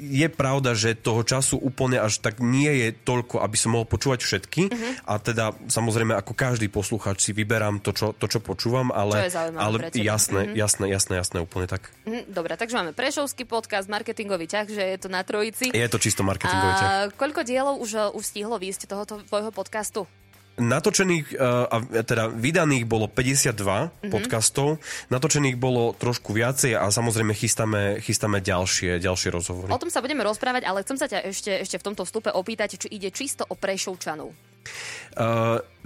Je 0.10 0.26
pravda, 0.34 0.74
že 0.74 0.98
toho 0.98 1.22
času 1.22 1.62
úplne 1.62 2.02
až 2.02 2.18
tak 2.18 2.42
nie 2.42 2.74
je 2.82 2.90
toľko, 3.06 3.46
aby 3.46 3.54
som 3.54 3.78
mohol 3.78 3.86
počúvať 3.86 4.26
všetky. 4.26 4.74
Uh-huh. 4.74 4.92
A 5.06 5.22
teda 5.22 5.54
samozrejme 5.70 6.18
ako 6.18 6.34
každý 6.34 6.66
posluchač 6.74 7.22
si 7.22 7.32
vyberám 7.38 7.86
to, 7.86 7.94
čo, 7.94 8.18
to, 8.18 8.26
čo 8.26 8.42
počúvam, 8.42 8.90
ale, 8.90 9.30
čo 9.30 9.54
ale 9.54 9.94
jasné, 9.94 10.50
uh-huh. 10.50 10.58
jasné, 10.58 10.90
jasné, 10.90 11.14
jasné, 11.22 11.38
úplne 11.38 11.70
tak. 11.70 11.94
Uh-huh. 12.10 12.26
Dobre, 12.26 12.58
takže 12.58 12.74
máme 12.82 12.98
Prešovský 12.98 13.46
podcast, 13.46 13.86
marketingový 13.86 14.50
ťah, 14.50 14.66
že 14.66 14.84
je 14.84 14.98
to 14.98 15.14
na 15.14 15.22
trojici. 15.22 15.70
Je 15.70 15.86
to 15.86 16.02
čisto 16.02 16.26
marketingový 16.26 16.74
ťah. 16.82 16.90
A 16.90 16.94
koľko 17.14 17.46
dielov 17.46 17.78
už, 17.78 18.18
už 18.18 18.24
stihlo 18.26 18.58
výjsť 18.58 18.90
tohoto 18.90 19.22
tvojho 19.30 19.54
podcastu? 19.54 20.10
Natočených, 20.58 21.38
uh, 21.38 21.70
a 21.70 21.78
teda 22.02 22.34
vydaných 22.34 22.90
bolo 22.90 23.06
52 23.06 23.54
mm-hmm. 23.54 24.10
podcastov, 24.10 24.82
natočených 25.14 25.54
bolo 25.54 25.94
trošku 25.94 26.34
viacej 26.34 26.74
a 26.74 26.90
samozrejme 26.90 27.38
chystáme, 27.38 28.02
chystáme 28.02 28.42
ďalšie, 28.42 28.98
ďalšie 28.98 29.30
rozhovory. 29.30 29.70
O 29.70 29.78
tom 29.78 29.94
sa 29.94 30.02
budeme 30.02 30.26
rozprávať, 30.26 30.66
ale 30.66 30.82
chcem 30.82 30.98
sa 30.98 31.06
ťa 31.06 31.30
ešte, 31.30 31.52
ešte 31.62 31.78
v 31.78 31.86
tomto 31.94 32.10
vstupe 32.10 32.34
opýtať, 32.34 32.82
či 32.82 32.88
ide 32.90 33.14
čisto 33.14 33.46
o 33.46 33.54
Prešovčanov. 33.54 34.57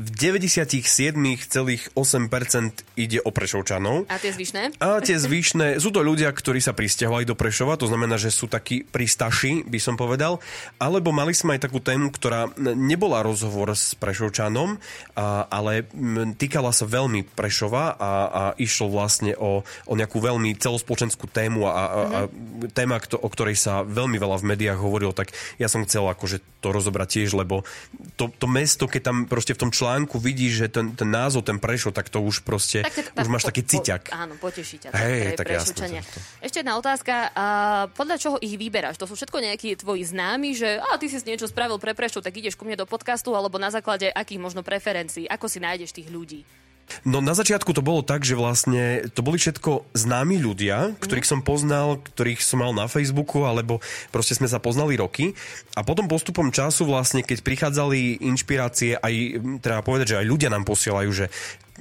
V 0.01 0.09
97,8% 0.17 1.93
ide 2.97 3.19
o 3.21 3.29
Prešovčanov. 3.29 4.09
A 4.09 4.17
tie 4.17 4.33
zvyšné? 4.33 4.81
A 4.81 4.97
tie 4.97 5.13
zvyšné, 5.13 5.77
sú 5.77 5.93
to 5.93 6.01
ľudia, 6.01 6.33
ktorí 6.33 6.57
sa 6.57 6.73
pristahovali 6.73 7.21
do 7.21 7.38
Prešova, 7.38 7.77
to 7.77 7.85
znamená, 7.85 8.17
že 8.17 8.33
sú 8.33 8.50
takí 8.50 8.81
pristaši, 8.81 9.61
by 9.61 9.77
som 9.77 9.93
povedal. 10.01 10.41
Alebo 10.81 11.13
mali 11.13 11.38
sme 11.38 11.53
aj 11.53 11.69
takú 11.69 11.77
tému, 11.77 12.09
ktorá 12.09 12.50
nebola 12.57 13.21
rozhovor 13.21 13.77
s 13.77 13.93
Prešovčanom, 13.93 14.81
a, 15.13 15.45
ale 15.53 15.85
týkala 16.33 16.73
sa 16.73 16.89
veľmi 16.89 17.21
Prešova 17.38 17.93
a, 17.93 18.11
a 18.25 18.43
išlo 18.57 18.89
vlastne 18.89 19.38
o, 19.38 19.61
o 19.85 19.93
nejakú 19.93 20.17
veľmi 20.17 20.57
celospoločenskú 20.57 21.29
tému 21.29 21.69
a, 21.69 21.69
a, 21.69 21.77
mm-hmm. 21.77 22.09
a 22.09 22.19
mhm. 22.25 22.73
téma, 22.73 22.97
o 22.97 23.29
ktorej 23.29 23.53
sa 23.53 23.85
veľmi 23.85 24.17
veľa 24.17 24.41
v 24.41 24.47
médiách 24.50 24.81
hovorilo, 24.81 25.13
tak 25.13 25.29
ja 25.61 25.69
som 25.69 25.85
chcel 25.85 26.09
akože 26.09 26.41
to 26.61 26.73
rozobrať 26.73 27.21
tiež, 27.21 27.38
lebo 27.38 27.65
to, 28.17 28.33
to 28.38 28.45
mesto, 28.71 28.87
keď 28.87 29.01
tam 29.11 29.17
proste 29.27 29.51
v 29.51 29.67
tom 29.67 29.71
článku 29.75 30.15
vidíš, 30.15 30.63
že 30.63 30.67
ten, 30.71 30.95
ten 30.95 31.11
názov, 31.11 31.43
ten 31.43 31.59
prešo, 31.59 31.91
tak 31.91 32.07
to 32.07 32.23
už 32.23 32.47
proste, 32.47 32.87
tak, 32.87 33.11
tak, 33.11 33.19
už 33.19 33.27
máš 33.27 33.43
po, 33.43 33.51
taký 33.51 33.67
ciťak. 33.67 34.07
Po, 34.07 34.15
áno, 34.15 34.33
poteší 34.39 34.87
ťa. 34.87 34.89
Hej, 34.95 35.35
tak 35.35 35.51
jasne. 35.51 35.99
Ešte 36.39 36.63
jedna 36.63 36.79
otázka, 36.79 37.35
a 37.35 37.45
podľa 37.91 38.15
čoho 38.15 38.39
ich 38.39 38.55
vyberáš? 38.55 38.95
To 38.95 39.11
sú 39.11 39.19
všetko 39.19 39.43
nejakí 39.43 39.75
tvoji 39.75 40.07
známi, 40.07 40.55
že 40.55 40.79
a 40.79 40.95
ty 40.95 41.11
si 41.11 41.19
niečo 41.27 41.51
spravil 41.51 41.75
pre 41.83 41.91
Prešov, 41.91 42.23
tak 42.23 42.39
ideš 42.39 42.55
ku 42.55 42.63
mne 42.63 42.79
do 42.79 42.87
podcastu, 42.87 43.35
alebo 43.35 43.59
na 43.59 43.67
základe 43.67 44.07
akých 44.07 44.39
možno 44.39 44.63
preferencií? 44.63 45.27
Ako 45.27 45.51
si 45.51 45.59
nájdeš 45.59 45.91
tých 45.91 46.07
ľudí? 46.07 46.47
No 47.07 47.19
na 47.24 47.33
začiatku 47.33 47.71
to 47.74 47.83
bolo 47.83 48.01
tak, 48.05 48.24
že 48.24 48.38
vlastne 48.38 49.10
to 49.12 49.21
boli 49.25 49.41
všetko 49.41 49.91
známi 49.93 50.38
ľudia, 50.39 50.95
ktorých 51.00 51.27
som 51.27 51.39
poznal, 51.41 52.01
ktorých 52.01 52.41
som 52.43 52.62
mal 52.62 52.71
na 52.71 52.86
Facebooku, 52.91 53.43
alebo 53.48 53.83
proste 54.13 54.38
sme 54.38 54.50
sa 54.50 54.62
poznali 54.62 54.98
roky. 54.98 55.33
A 55.75 55.81
potom 55.81 56.12
postupom 56.12 56.51
času 56.51 56.86
vlastne, 56.86 57.24
keď 57.25 57.41
prichádzali 57.41 58.21
inšpirácie, 58.21 59.00
aj 59.00 59.13
treba 59.63 59.81
povedať, 59.81 60.15
že 60.15 60.19
aj 60.21 60.29
ľudia 60.29 60.50
nám 60.51 60.67
posielajú, 60.67 61.10
že 61.12 61.27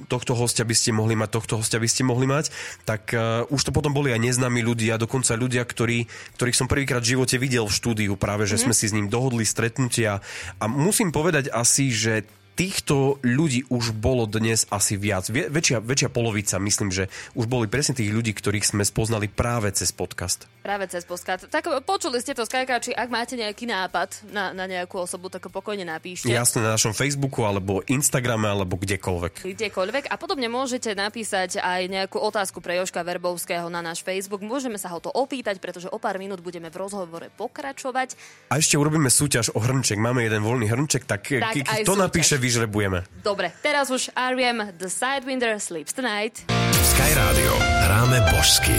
tohto 0.07 0.33
hostia 0.33 0.65
by 0.65 0.73
ste 0.73 0.95
mohli 0.95 1.13
mať, 1.13 1.29
tohto 1.29 1.61
hostia 1.61 1.77
by 1.77 1.89
ste 1.89 2.07
mohli 2.07 2.25
mať, 2.25 2.49
tak 2.87 3.11
uh, 3.13 3.45
už 3.51 3.69
to 3.69 3.71
potom 3.75 3.93
boli 3.93 4.09
aj 4.09 4.21
neznámi 4.23 4.63
ľudia, 4.63 4.97
dokonca 4.97 5.37
ľudia, 5.37 5.61
ktorí, 5.61 6.07
ktorých 6.39 6.57
som 6.57 6.65
prvýkrát 6.65 7.03
v 7.03 7.17
živote 7.17 7.35
videl 7.37 7.67
v 7.67 7.75
štúdiu, 7.75 8.13
práve 8.17 8.47
že 8.47 8.57
mm-hmm. 8.57 8.71
sme 8.71 8.73
si 8.73 8.85
s 8.89 8.95
ním 8.95 9.11
dohodli 9.11 9.45
stretnutia. 9.45 10.23
A 10.57 10.65
musím 10.65 11.13
povedať 11.13 11.51
asi, 11.51 11.93
že 11.93 12.25
týchto 12.53 13.17
ľudí 13.23 13.65
už 13.71 13.95
bolo 13.95 14.27
dnes 14.27 14.67
asi 14.69 14.99
viac. 14.99 15.31
Väčšia, 15.31 15.79
väčšia 15.79 16.09
polovica, 16.11 16.59
myslím, 16.59 16.91
že 16.91 17.07
už 17.33 17.47
boli 17.47 17.71
presne 17.71 17.95
tých 17.95 18.11
ľudí, 18.11 18.35
ktorých 18.35 18.67
sme 18.67 18.83
spoznali 18.83 19.31
práve 19.31 19.71
cez 19.71 19.95
podcast. 19.95 20.45
Práve 20.61 20.85
cez 20.91 21.07
podcast. 21.07 21.47
Tak 21.47 21.71
počuli 21.87 22.19
ste 22.19 22.35
to, 22.35 22.45
Skajkáči, 22.45 22.93
ak 22.93 23.09
máte 23.09 23.33
nejaký 23.39 23.65
nápad 23.65 24.29
na, 24.35 24.51
na 24.51 24.67
nejakú 24.67 24.99
osobu, 24.99 25.31
tak 25.31 25.47
pokojne 25.47 25.87
napíšte. 25.87 26.29
Jasne, 26.29 26.61
na 26.61 26.75
našom 26.75 26.93
Facebooku, 26.93 27.47
alebo 27.47 27.81
Instagrame, 27.87 28.45
alebo 28.45 28.77
kdekoľvek. 28.77 29.47
Kdekoľvek. 29.47 30.03
A 30.11 30.15
podobne 30.19 30.51
môžete 30.51 30.93
napísať 30.93 31.57
aj 31.63 31.87
nejakú 31.87 32.19
otázku 32.19 32.59
pre 32.59 32.77
Joška 32.77 33.01
Verbovského 33.01 33.71
na 33.71 33.79
náš 33.81 34.03
Facebook. 34.05 34.43
Môžeme 34.43 34.77
sa 34.77 34.91
ho 34.91 34.99
to 34.99 35.09
opýtať, 35.09 35.57
pretože 35.57 35.89
o 35.89 35.97
pár 35.97 36.19
minút 36.19 36.43
budeme 36.43 36.69
v 36.69 36.77
rozhovore 36.77 37.31
pokračovať. 37.39 38.13
A 38.51 38.59
ešte 38.59 38.75
urobíme 38.75 39.09
súťaž 39.09 39.55
o 39.55 39.59
hrnček. 39.63 39.97
Máme 39.97 40.21
jeden 40.21 40.43
voľný 40.43 40.67
hrnček, 40.69 41.07
tak, 41.07 41.25
tak 41.29 41.55
kto 41.63 41.93
napíše 41.95 42.40
vyžrebujeme. 42.41 43.05
Dobre, 43.21 43.53
teraz 43.61 43.93
už 43.93 44.09
R.E.M. 44.17 44.73
The 44.81 44.89
Sidewinder 44.89 45.61
Sleeps 45.61 45.93
Tonight. 45.93 46.49
Sky 46.81 47.11
Radio. 47.13 47.53
Hráme 47.85 48.17
božsky. 48.33 48.73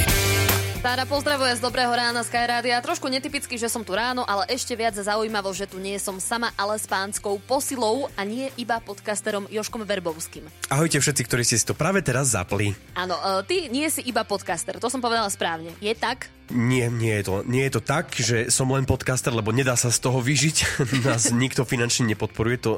Tára 0.82 1.06
pozdravuje 1.06 1.54
z 1.54 1.62
Dobrého 1.62 1.94
rána 1.94 2.26
Sky 2.26 2.42
Rádia. 2.42 2.82
Trošku 2.82 3.06
netypicky, 3.06 3.54
že 3.54 3.70
som 3.70 3.86
tu 3.86 3.94
ráno, 3.94 4.26
ale 4.26 4.50
ešte 4.50 4.74
viac 4.74 4.98
zaujímavo, 4.98 5.54
že 5.54 5.70
tu 5.70 5.78
nie 5.78 5.94
som 6.02 6.18
sama, 6.18 6.50
ale 6.58 6.74
s 6.74 6.90
pánskou 6.90 7.38
posilou 7.46 8.10
a 8.18 8.26
nie 8.26 8.50
iba 8.58 8.82
podcasterom 8.82 9.46
Joškom 9.46 9.86
Verbovským. 9.86 10.42
Ahojte 10.74 10.98
všetci, 10.98 11.22
ktorí 11.22 11.46
ste 11.46 11.54
si 11.54 11.62
to 11.62 11.78
práve 11.78 12.02
teraz 12.02 12.34
zapli. 12.34 12.74
Áno, 12.98 13.14
e, 13.14 13.46
ty 13.46 13.70
nie 13.70 13.86
si 13.94 14.02
iba 14.02 14.26
podcaster, 14.26 14.82
to 14.82 14.90
som 14.90 14.98
povedala 14.98 15.30
správne. 15.30 15.70
Je 15.78 15.94
tak? 15.94 16.26
Nie, 16.50 16.90
nie 16.90 17.14
je, 17.22 17.24
to, 17.24 17.34
nie 17.46 17.64
je 17.70 17.78
to 17.78 17.82
tak, 17.82 18.12
že 18.18 18.50
som 18.50 18.66
len 18.74 18.82
podcaster, 18.82 19.30
lebo 19.30 19.54
nedá 19.54 19.78
sa 19.78 19.94
z 19.94 20.02
toho 20.02 20.18
vyžiť. 20.18 20.82
Nás 21.06 21.30
nikto 21.30 21.62
finančne 21.62 22.10
nepodporuje, 22.10 22.56
to 22.58 22.70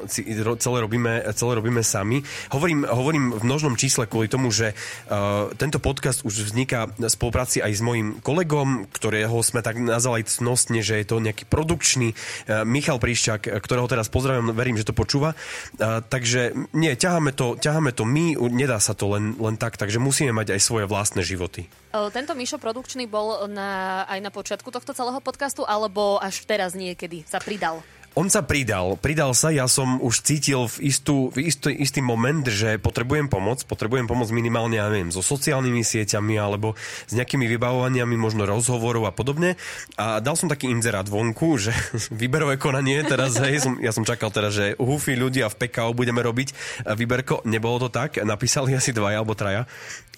celé 0.61 0.77
robíme, 0.85 1.25
celé 1.33 1.51
robíme 1.57 1.81
sami. 1.81 2.21
Hovorím, 2.53 2.85
hovorím 2.85 3.35
v 3.35 3.43
množnom 3.43 3.75
čísle 3.75 4.05
kvôli 4.05 4.29
tomu, 4.29 4.53
že 4.53 4.71
uh, 4.71 5.51
tento 5.57 5.81
podcast 5.81 6.23
už 6.23 6.53
vzniká 6.53 6.93
v 6.93 7.09
spolupráci 7.09 7.59
aj 7.59 7.73
s 7.73 7.81
mojim 7.81 8.21
kolegom, 8.21 8.85
ktorého 8.93 9.35
sme 9.41 9.65
tak 9.65 9.81
nazvali 9.81 10.23
cnostne, 10.23 10.85
že 10.85 11.01
je 11.01 11.05
to 11.09 11.19
nejaký 11.19 11.43
produkčný 11.49 12.13
uh, 12.13 12.63
Michal 12.63 13.01
Príšťak, 13.01 13.49
ktorého 13.49 13.89
teraz 13.89 14.07
pozdravujem, 14.07 14.55
verím, 14.55 14.77
že 14.79 14.87
to 14.87 14.95
počúva. 14.95 15.35
Uh, 15.81 15.99
takže 16.05 16.53
nie, 16.71 16.93
ťaháme 16.95 17.33
to, 17.33 17.57
ťaháme 17.59 17.91
to 17.91 18.07
my, 18.07 18.39
nedá 18.55 18.79
sa 18.79 18.95
to 18.95 19.11
len, 19.11 19.35
len 19.35 19.59
tak, 19.59 19.75
takže 19.75 19.99
musíme 19.99 20.31
mať 20.31 20.55
aj 20.55 20.61
svoje 20.63 20.85
vlastné 20.87 21.25
životy. 21.25 21.67
Tento 22.11 22.35
Mišo 22.35 22.59
produkčný 22.59 23.07
bol 23.07 23.47
na, 23.47 24.03
aj 24.11 24.19
na 24.19 24.31
počiatku 24.33 24.67
tohto 24.71 24.91
celého 24.91 25.19
podcastu, 25.23 25.63
alebo 25.63 26.19
až 26.19 26.43
teraz 26.43 26.75
niekedy 26.75 27.23
sa 27.23 27.39
pridal? 27.39 27.79
On 28.15 28.31
sa 28.31 28.39
pridal, 28.47 28.95
pridal 28.95 29.35
sa, 29.35 29.51
ja 29.51 29.67
som 29.67 29.99
už 29.99 30.23
cítil 30.23 30.71
v, 30.71 30.87
istú, 30.87 31.27
v 31.35 31.51
istý, 31.51 31.75
istý 31.75 31.99
moment, 31.99 32.47
že 32.47 32.79
potrebujem 32.79 33.27
pomoc, 33.27 33.67
potrebujem 33.67 34.07
pomoc 34.07 34.31
minimálne, 34.31 34.79
ja 34.79 34.87
neviem, 34.87 35.11
so 35.11 35.19
sociálnymi 35.19 35.83
sieťami 35.83 36.39
alebo 36.39 36.79
s 36.79 37.11
nejakými 37.11 37.43
vybavovaniami, 37.43 38.15
možno 38.15 38.47
rozhovorov 38.47 39.03
a 39.03 39.11
podobne. 39.11 39.59
A 39.99 40.23
dal 40.23 40.39
som 40.39 40.47
taký 40.47 40.71
inzerát 40.71 41.03
vonku, 41.11 41.59
že 41.59 41.75
výberové 42.23 42.55
konanie, 42.55 43.03
teraz, 43.03 43.35
hej, 43.43 43.67
som, 43.67 43.83
ja 43.83 43.91
som 43.91 44.07
čakal 44.07 44.31
teraz, 44.31 44.55
že 44.55 44.79
húfy 44.79 45.19
ľudia 45.19 45.51
v 45.51 45.67
PKO 45.67 45.91
budeme 45.91 46.23
robiť 46.23 46.55
výberko, 46.95 47.43
nebolo 47.43 47.83
to 47.83 47.89
tak, 47.91 48.23
napísali 48.23 48.79
asi 48.79 48.95
dvaja 48.95 49.19
alebo 49.19 49.35
traja. 49.35 49.67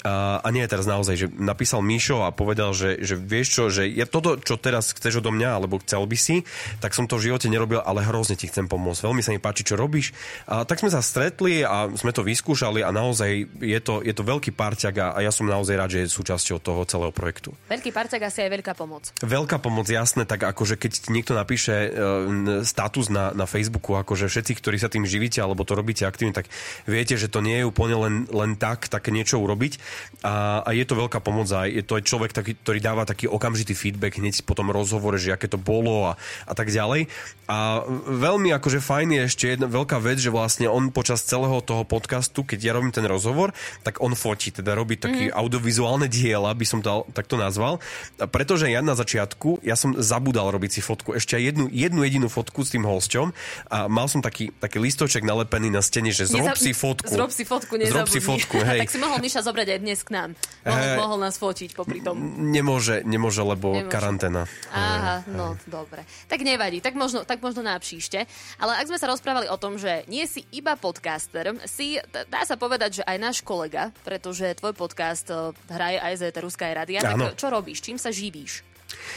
A, 0.06 0.38
a 0.46 0.48
nie 0.54 0.62
teraz 0.70 0.86
naozaj, 0.86 1.16
že 1.18 1.28
napísal 1.34 1.82
Míšo 1.82 2.22
a 2.22 2.30
povedal, 2.30 2.76
že, 2.78 3.02
že 3.02 3.18
vieš 3.18 3.48
čo, 3.50 3.64
že 3.74 3.90
je 3.90 4.06
toto, 4.06 4.38
čo 4.38 4.60
teraz 4.62 4.94
chceš 4.94 5.26
odo 5.26 5.34
mňa, 5.34 5.50
alebo 5.58 5.82
chcel 5.82 6.06
by 6.06 6.18
si, 6.18 6.46
tak 6.78 6.94
som 6.94 7.10
to 7.10 7.18
v 7.18 7.34
živote 7.34 7.50
nerobil 7.50 7.82
ale 7.82 8.04
hrozne 8.04 8.36
ti 8.36 8.52
chcem 8.52 8.68
pomôcť. 8.68 9.04
Veľmi 9.08 9.24
sa 9.24 9.32
mi 9.34 9.40
páči, 9.40 9.64
čo 9.64 9.80
robíš. 9.80 10.12
A 10.46 10.68
tak 10.68 10.84
sme 10.84 10.92
sa 10.92 11.00
stretli 11.00 11.64
a 11.64 11.88
sme 11.96 12.12
to 12.12 12.22
vyskúšali 12.22 12.84
a 12.84 12.92
naozaj 12.92 13.48
je 13.64 13.80
to, 13.80 14.04
je 14.04 14.14
to 14.14 14.24
veľký 14.28 14.52
parťak 14.52 14.96
a, 15.00 15.08
a 15.16 15.20
ja 15.24 15.32
som 15.32 15.48
naozaj 15.48 15.76
rád, 15.80 15.92
že 15.96 16.00
je 16.04 16.14
súčasťou 16.14 16.58
toho 16.60 16.82
celého 16.84 17.16
projektu. 17.16 17.56
Veľký 17.72 17.96
parťak 17.96 18.28
asi 18.28 18.44
aj 18.44 18.50
veľká 18.60 18.74
pomoc. 18.76 19.10
Veľká 19.24 19.58
pomoc, 19.64 19.88
jasné, 19.88 20.28
tak 20.28 20.44
akože 20.44 20.76
keď 20.76 21.10
niekto 21.10 21.34
napíše 21.34 21.90
uh, 21.90 22.62
status 22.68 23.08
na, 23.08 23.32
na 23.32 23.48
Facebooku, 23.48 23.96
akože 23.96 24.28
všetci, 24.28 24.54
ktorí 24.60 24.78
sa 24.78 24.92
tým 24.92 25.08
živíte 25.08 25.40
alebo 25.40 25.64
to 25.64 25.74
robíte 25.78 26.04
aktívne, 26.04 26.36
tak 26.36 26.52
viete, 26.84 27.16
že 27.16 27.32
to 27.32 27.40
nie 27.40 27.64
je 27.64 27.66
úplne 27.66 27.96
len, 27.96 28.16
len 28.28 28.60
tak, 28.60 28.92
také 28.92 29.16
niečo 29.16 29.40
urobiť. 29.40 29.87
A, 30.26 30.66
a 30.66 30.70
je 30.74 30.84
to 30.84 30.98
veľká 30.98 31.22
pomoc 31.22 31.46
a 31.54 31.70
je 31.70 31.86
to 31.86 31.98
aj 32.00 32.04
človek, 32.04 32.32
taký, 32.34 32.58
ktorý 32.58 32.80
dáva 32.82 33.06
taký 33.06 33.30
okamžitý 33.30 33.78
feedback 33.78 34.18
hneď 34.18 34.42
po 34.44 34.58
tom 34.58 34.74
rozhovore, 34.74 35.22
že 35.22 35.34
aké 35.34 35.46
to 35.46 35.62
bolo 35.62 36.10
a, 36.10 36.20
a 36.50 36.54
tak 36.58 36.74
ďalej. 36.74 37.06
A 37.48 37.86
veľmi 38.08 38.52
akože 38.52 38.84
fajn 38.84 39.08
je 39.14 39.22
ešte 39.24 39.46
jedna 39.56 39.72
veľká 39.72 40.02
vec, 40.04 40.20
že 40.20 40.34
vlastne 40.34 40.68
on 40.68 40.92
počas 40.92 41.24
celého 41.24 41.64
toho 41.64 41.88
podcastu, 41.88 42.44
keď 42.44 42.60
ja 42.60 42.72
robím 42.76 42.92
ten 42.92 43.08
rozhovor, 43.08 43.56
tak 43.88 44.04
on 44.04 44.18
fotí, 44.18 44.52
teda 44.52 44.76
robí 44.76 45.00
taký 45.00 45.32
mm. 45.32 45.36
audiovizuálne 45.38 46.12
diela, 46.12 46.52
by 46.52 46.66
som 46.68 46.84
to 46.84 47.08
takto 47.16 47.40
nazval. 47.40 47.80
A 48.20 48.28
pretože 48.28 48.68
ja 48.68 48.84
na 48.84 49.00
začiatku, 49.00 49.64
ja 49.64 49.80
som 49.80 49.96
zabudal 49.96 50.52
robiť 50.52 50.72
si 50.76 50.82
fotku, 50.84 51.16
ešte 51.16 51.40
aj 51.40 51.44
jednu, 51.54 51.66
jednu 51.72 52.02
jedinú 52.04 52.28
fotku 52.28 52.68
s 52.68 52.76
tým 52.76 52.84
hosťom 52.84 53.32
a 53.72 53.88
mal 53.88 54.12
som 54.12 54.20
taký, 54.20 54.52
taký 54.60 54.84
listoček 54.84 55.24
nalepený 55.24 55.72
na 55.72 55.80
stene, 55.80 56.12
že 56.12 56.28
zrob 56.28 56.52
Nezab... 56.52 56.60
si 56.60 56.72
fotku. 56.76 57.08
Zrob 57.08 57.32
si 57.32 57.44
fotku, 57.48 57.74
nezabudni. 57.80 57.96
Zrob 57.96 58.08
si 58.12 58.20
fotku, 58.20 58.58
hej. 58.70 58.80
tak 58.84 58.92
si 58.92 59.00
mohol 59.00 59.24
Miša 59.24 59.42
zobrať 59.48 59.68
aj 59.77 59.77
dnes 59.80 60.04
k 60.04 60.10
nám. 60.14 60.30
Mohol, 60.68 60.84
hey, 60.84 60.98
mohol 61.00 61.18
nás 61.24 61.36
fotiť 61.40 61.70
popri 61.74 62.04
tom. 62.04 62.18
Nemôže, 62.52 63.02
nemôže, 63.08 63.42
lebo 63.42 63.74
nemôže. 63.74 63.94
karanténa. 63.94 64.44
Aha, 64.74 65.24
no 65.32 65.56
dobre. 65.66 66.04
Tak 66.28 66.44
nevadí, 66.44 66.84
tak 66.84 67.00
možno, 67.00 67.24
tak 67.24 67.40
možno 67.40 67.64
na 67.64 67.80
príšte. 67.80 68.28
Ale 68.60 68.76
ak 68.76 68.90
sme 68.92 69.00
sa 69.00 69.08
rozprávali 69.08 69.48
o 69.48 69.58
tom, 69.58 69.80
že 69.80 70.04
nie 70.12 70.28
si 70.28 70.44
iba 70.52 70.76
podcaster, 70.76 71.56
si, 71.64 71.96
dá 72.12 72.44
sa 72.44 72.60
povedať, 72.60 73.02
že 73.02 73.04
aj 73.08 73.18
náš 73.18 73.38
kolega, 73.40 73.96
pretože 74.04 74.58
tvoj 74.60 74.76
podcast 74.76 75.32
eh, 75.32 75.56
hraje 75.72 75.98
aj 76.04 76.14
z 76.20 76.24
Ruská 76.36 76.68
radia. 76.76 77.00
Tak 77.00 77.40
čo 77.40 77.48
robíš? 77.48 77.80
Čím 77.80 77.96
sa 77.96 78.12
živíš? 78.12 78.67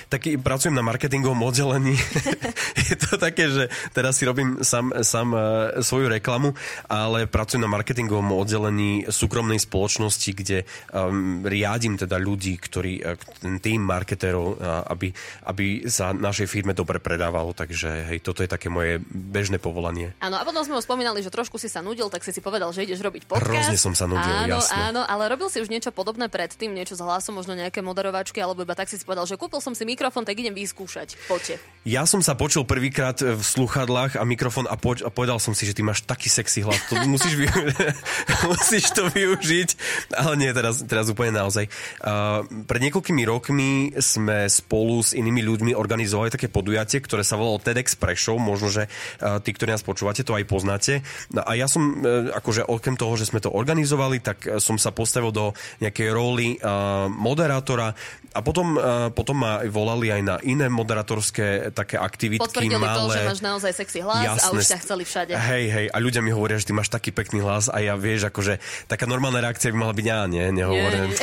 Taký, 0.08 0.36
pracujem 0.38 0.74
na 0.74 0.84
marketingovom 0.84 1.40
oddelení. 1.42 1.94
je 2.90 2.96
to 2.96 3.16
také, 3.16 3.50
že 3.50 3.68
teraz 3.94 4.18
si 4.18 4.24
robím 4.26 4.62
sám, 4.62 5.04
sám 5.04 5.28
uh, 5.32 5.40
svoju 5.80 6.10
reklamu, 6.10 6.54
ale 6.90 7.30
pracujem 7.30 7.62
na 7.62 7.70
marketingovom 7.70 8.34
oddelení 8.34 9.06
súkromnej 9.08 9.58
spoločnosti, 9.62 10.30
kde 10.34 10.58
um, 10.92 11.42
riadím 11.46 11.96
teda 11.96 12.16
ľudí, 12.20 12.58
ktorí, 12.58 13.02
ten 13.40 13.58
tým 13.62 13.82
marketérov, 13.84 14.46
uh, 14.56 14.84
aby, 14.90 15.12
aby 15.46 15.86
sa 15.86 16.10
našej 16.10 16.46
firme 16.50 16.72
dobre 16.76 16.98
predávalo. 16.98 17.54
Takže 17.54 18.10
hej, 18.10 18.18
toto 18.22 18.42
je 18.44 18.50
také 18.50 18.72
moje 18.72 19.00
bežné 19.10 19.58
povolanie. 19.62 20.12
Áno, 20.20 20.38
a 20.38 20.42
potom 20.42 20.62
sme 20.66 20.76
ho 20.78 20.82
spomínali, 20.82 21.22
že 21.22 21.30
trošku 21.30 21.56
si 21.56 21.70
sa 21.70 21.80
nudil, 21.84 22.10
tak 22.12 22.26
si 22.26 22.30
si 22.34 22.40
povedal, 22.42 22.70
že 22.74 22.84
ideš 22.84 23.00
robiť 23.04 23.26
podcast. 23.26 23.46
Hrozne 23.46 23.78
som 23.78 23.94
sa 23.94 24.06
nudil, 24.10 24.30
áno, 24.30 24.58
jasne. 24.58 24.90
Áno, 24.90 25.00
ale 25.06 25.30
robil 25.30 25.48
si 25.52 25.62
už 25.62 25.68
niečo 25.70 25.90
podobné 25.94 26.26
predtým, 26.26 26.72
niečo 26.72 26.98
s 26.98 27.02
hlasom, 27.02 27.38
možno 27.38 27.54
nejaké 27.54 27.80
moderovačky, 27.84 28.38
alebo 28.42 28.62
iba 28.62 28.74
tak 28.74 28.88
si 28.88 28.96
si 28.96 29.04
povedal, 29.04 29.26
že 29.26 29.36
kúpil 29.36 29.60
som 29.60 29.69
som 29.70 29.78
si 29.78 29.86
mikrofón, 29.86 30.26
tak 30.26 30.34
idem 30.34 30.50
vyskúšať. 30.50 31.14
Poďte. 31.30 31.62
Ja 31.80 32.04
som 32.04 32.20
sa 32.20 32.36
počul 32.36 32.68
prvýkrát 32.68 33.16
v 33.24 33.40
sluchadlách 33.40 34.20
a 34.20 34.22
mikrofón 34.28 34.68
a, 34.68 34.76
poč- 34.76 35.00
a 35.00 35.08
povedal 35.08 35.40
som 35.40 35.56
si, 35.56 35.64
že 35.64 35.72
ty 35.72 35.80
máš 35.80 36.04
taký 36.04 36.28
sexy 36.28 36.60
hlas. 36.60 36.76
To 36.92 36.98
musíš, 37.08 37.40
vy- 37.40 37.48
musíš 38.52 38.92
to 38.92 39.08
využiť. 39.08 39.68
Ale 40.12 40.36
nie, 40.36 40.52
teraz, 40.52 40.84
teraz 40.84 41.08
úplne 41.08 41.40
naozaj. 41.40 41.72
Uh, 42.04 42.44
pred 42.68 42.84
niekoľkými 42.84 43.24
rokmi 43.24 43.96
sme 43.96 44.44
spolu 44.52 45.00
s 45.00 45.16
inými 45.16 45.40
ľuďmi 45.40 45.72
organizovali 45.72 46.28
také 46.28 46.52
podujatie, 46.52 47.00
ktoré 47.00 47.24
sa 47.24 47.40
volalo 47.40 47.62
TEDx 47.62 47.96
Prešov. 47.96 48.36
Možno, 48.36 48.68
že 48.68 48.84
uh, 49.24 49.40
tí, 49.40 49.56
ktorí 49.56 49.72
nás 49.72 49.86
počúvate, 49.86 50.20
to 50.20 50.36
aj 50.36 50.44
poznáte. 50.44 51.00
No 51.32 51.48
a 51.48 51.56
ja 51.56 51.64
som, 51.64 52.04
uh, 52.04 52.28
akože 52.36 52.68
okrem 52.68 53.00
toho, 53.00 53.16
že 53.16 53.32
sme 53.32 53.40
to 53.40 53.56
organizovali, 53.56 54.20
tak 54.20 54.44
uh, 54.44 54.60
som 54.60 54.76
sa 54.76 54.92
postavil 54.92 55.32
do 55.32 55.56
nejakej 55.80 56.12
roli 56.12 56.60
uh, 56.60 57.08
moderátora 57.08 57.96
a 58.30 58.38
potom, 58.46 58.78
uh, 58.78 59.10
potom 59.10 59.42
ma 59.42 59.58
volali 59.66 60.14
aj 60.14 60.22
na 60.22 60.36
iné 60.46 60.70
moderatorské 60.70 61.74
také 61.74 61.98
aktivitky 61.98 62.46
Potvrdili 62.46 62.78
malé. 62.78 63.02
to, 63.02 63.10
že 63.10 63.20
máš 63.26 63.40
naozaj 63.42 63.72
sexy 63.74 63.98
hlas 64.06 64.38
a 64.38 64.54
už 64.54 64.70
ťa 64.70 64.78
chceli 64.86 65.02
všade. 65.02 65.32
Hej, 65.34 65.64
hej, 65.66 65.86
a 65.90 65.96
ľudia 65.98 66.22
mi 66.22 66.30
hovoria, 66.30 66.54
že 66.54 66.70
ty 66.70 66.72
máš 66.72 66.94
taký 66.94 67.10
pekný 67.10 67.42
hlas 67.42 67.66
a 67.66 67.82
ja 67.82 67.98
vieš, 67.98 68.30
akože 68.30 68.62
taká 68.86 69.10
normálna 69.10 69.42
reakcia 69.42 69.74
by 69.74 69.78
mala 69.82 69.94
byť, 69.94 70.06
ja 70.06 70.18
nie, 70.30 70.44
nehovorím. 70.54 71.10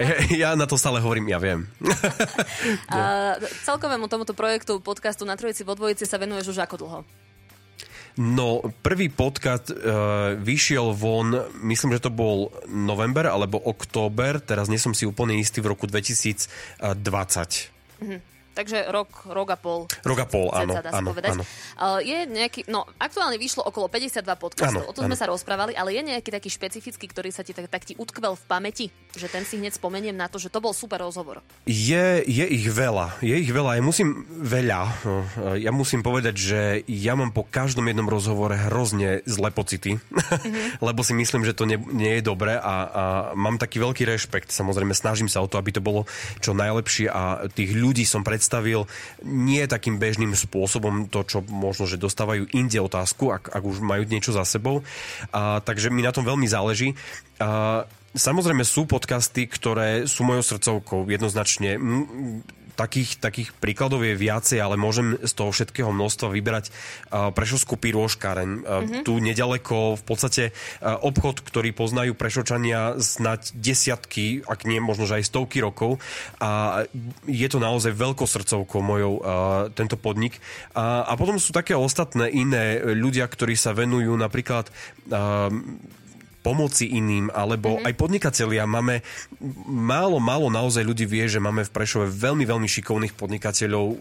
Ja, 0.00 0.16
ja 0.30 0.50
na 0.56 0.64
to 0.64 0.78
stále 0.78 1.02
hovorím, 1.02 1.28
ja 1.28 1.40
viem. 1.40 1.66
A 2.94 3.34
celkovému 3.66 4.06
tomuto 4.06 4.32
projektu 4.32 4.78
podcastu 4.80 5.26
na 5.26 5.36
Trojici 5.36 5.66
vo 5.66 5.74
Dvojici 5.76 6.04
sa 6.06 6.16
venuješ 6.16 6.56
už 6.56 6.58
ako 6.64 6.76
dlho? 6.80 6.98
No, 8.20 8.60
prvý 8.84 9.08
podcast 9.08 9.72
uh, 9.72 10.36
vyšiel 10.36 10.92
von, 10.92 11.40
myslím, 11.64 11.96
že 11.96 12.04
to 12.04 12.12
bol 12.12 12.52
november 12.68 13.24
alebo 13.24 13.56
október, 13.56 14.44
teraz 14.44 14.68
nie 14.68 14.76
som 14.76 14.92
si 14.92 15.08
úplne 15.08 15.40
istý, 15.40 15.64
v 15.64 15.72
roku 15.72 15.88
2020. 15.88 16.84
Takže 18.60 18.92
rok, 18.92 19.24
rok 19.24 19.48
a 19.48 19.58
pol. 19.58 19.88
Rok 20.04 20.20
a 20.20 20.26
pol, 20.28 20.52
áno, 20.52 20.76
dá 20.76 20.92
áno, 20.92 21.16
povedať. 21.16 21.32
áno. 21.32 21.48
Uh, 21.80 21.96
je 22.04 22.28
nejaký, 22.28 22.68
no 22.68 22.84
aktuálne 23.00 23.40
vyšlo 23.40 23.64
okolo 23.64 23.88
52 23.88 24.20
podcastov, 24.36 24.84
Áno, 24.84 24.92
o 24.92 24.92
tom 24.92 25.08
sme 25.08 25.16
sa 25.16 25.32
rozprávali, 25.32 25.72
ale 25.72 25.96
je 25.96 26.04
nejaký 26.04 26.28
taký 26.28 26.52
špecifický, 26.52 27.08
ktorý 27.08 27.32
sa 27.32 27.40
ti 27.40 27.56
tak, 27.56 27.72
tak 27.72 27.88
ti 27.88 27.96
utkvel 27.96 28.36
v 28.36 28.44
pamäti, 28.44 28.86
že 29.16 29.32
ten 29.32 29.48
si 29.48 29.56
hneď 29.56 29.80
spomeniem 29.80 30.12
na 30.12 30.28
to, 30.28 30.36
že 30.36 30.52
to 30.52 30.60
bol 30.60 30.76
super 30.76 31.00
rozhovor. 31.00 31.40
Je, 31.64 32.20
je 32.28 32.44
ich 32.52 32.68
veľa, 32.68 33.16
je 33.24 33.32
ich 33.32 33.48
veľa. 33.48 33.80
Ja 33.80 33.82
musím 33.82 34.28
veľa. 34.28 34.80
no, 35.08 35.24
Ja 35.56 35.72
musím 35.72 36.04
povedať, 36.04 36.36
že 36.36 36.60
ja 36.84 37.16
mám 37.16 37.32
po 37.32 37.48
každom 37.48 37.88
jednom 37.88 38.12
rozhovore 38.12 38.52
hrozne 38.52 39.24
zlé 39.24 39.48
pocity, 39.56 39.96
mm-hmm. 39.96 40.84
lebo 40.86 41.00
si 41.00 41.16
myslím, 41.16 41.48
že 41.48 41.56
to 41.56 41.64
nie, 41.64 41.80
nie 41.96 42.20
je 42.20 42.28
dobré 42.28 42.60
a, 42.60 42.60
a 42.60 43.02
mám 43.32 43.56
taký 43.56 43.80
veľký 43.80 44.04
rešpekt. 44.04 44.52
Samozrejme, 44.52 44.92
snažím 44.92 45.32
sa 45.32 45.40
o 45.40 45.48
to, 45.48 45.56
aby 45.56 45.72
to 45.72 45.80
bolo 45.80 46.04
čo 46.44 46.52
najlepšie 46.52 47.08
a 47.08 47.48
tých 47.48 47.72
ľudí 47.72 48.04
som 48.04 48.20
predstavil 48.20 48.49
nie 49.22 49.62
takým 49.70 50.02
bežným 50.02 50.34
spôsobom, 50.34 51.06
to, 51.06 51.22
čo 51.22 51.38
možno, 51.46 51.86
že 51.86 52.02
dostávajú 52.02 52.50
inde 52.50 52.82
otázku, 52.82 53.30
ak, 53.30 53.54
ak 53.54 53.62
už 53.62 53.78
majú 53.78 54.02
niečo 54.10 54.34
za 54.34 54.42
sebou. 54.42 54.82
A, 55.30 55.62
takže 55.62 55.94
mi 55.94 56.02
na 56.02 56.10
tom 56.10 56.26
veľmi 56.26 56.50
záleží. 56.50 56.98
A, 57.38 57.86
Samozrejme 58.10 58.66
sú 58.66 58.90
podcasty, 58.90 59.46
ktoré 59.46 60.10
sú 60.10 60.26
mojou 60.26 60.42
srdcovkou 60.42 61.06
jednoznačne. 61.06 61.78
Takých, 62.80 63.20
takých 63.20 63.52
príkladov 63.60 64.08
je 64.08 64.16
viacej, 64.16 64.56
ale 64.56 64.80
môžem 64.80 65.20
z 65.20 65.32
toho 65.36 65.52
všetkého 65.52 65.92
množstva 65.92 66.32
vybrať 66.32 66.72
uh, 66.72 67.28
Prešovskú 67.28 67.76
pyrôžkáreň. 67.76 68.48
Uh, 68.48 68.60
mm-hmm. 68.64 69.02
Tu 69.04 69.12
nedaleko 69.20 70.00
v 70.00 70.04
podstate 70.08 70.44
uh, 70.80 70.96
obchod, 71.04 71.44
ktorý 71.44 71.76
poznajú 71.76 72.16
Prešovčania 72.16 72.96
snať 72.96 73.52
desiatky, 73.52 74.48
ak 74.48 74.64
nie 74.64 74.80
možno, 74.80 75.04
že 75.04 75.20
aj 75.20 75.28
stovky 75.28 75.60
rokov. 75.60 76.00
A 76.40 76.82
je 77.28 77.48
to 77.52 77.60
naozaj 77.60 77.92
veľkou 77.92 78.24
srdcovkou 78.24 78.80
mojou 78.80 79.20
tento 79.76 80.00
podnik. 80.00 80.40
A, 80.72 81.04
a 81.04 81.12
potom 81.20 81.36
sú 81.36 81.52
také 81.52 81.76
ostatné 81.76 82.32
iné 82.32 82.80
ľudia, 82.80 83.28
ktorí 83.28 83.58
sa 83.58 83.76
venujú 83.76 84.16
napríklad 84.16 84.72
pomoci 86.40 86.88
iným, 86.88 87.28
alebo 87.32 87.76
mm-hmm. 87.76 87.86
aj 87.86 87.94
podnikatelia. 88.00 88.64
Máme 88.64 89.04
málo, 89.68 90.16
málo 90.18 90.48
naozaj 90.48 90.80
ľudí 90.80 91.04
vie, 91.04 91.28
že 91.28 91.40
máme 91.40 91.68
v 91.68 91.72
Prešove 91.72 92.08
veľmi, 92.08 92.48
veľmi 92.48 92.68
šikovných 92.68 93.12
podnikateľov, 93.12 93.86
e, 93.86 93.96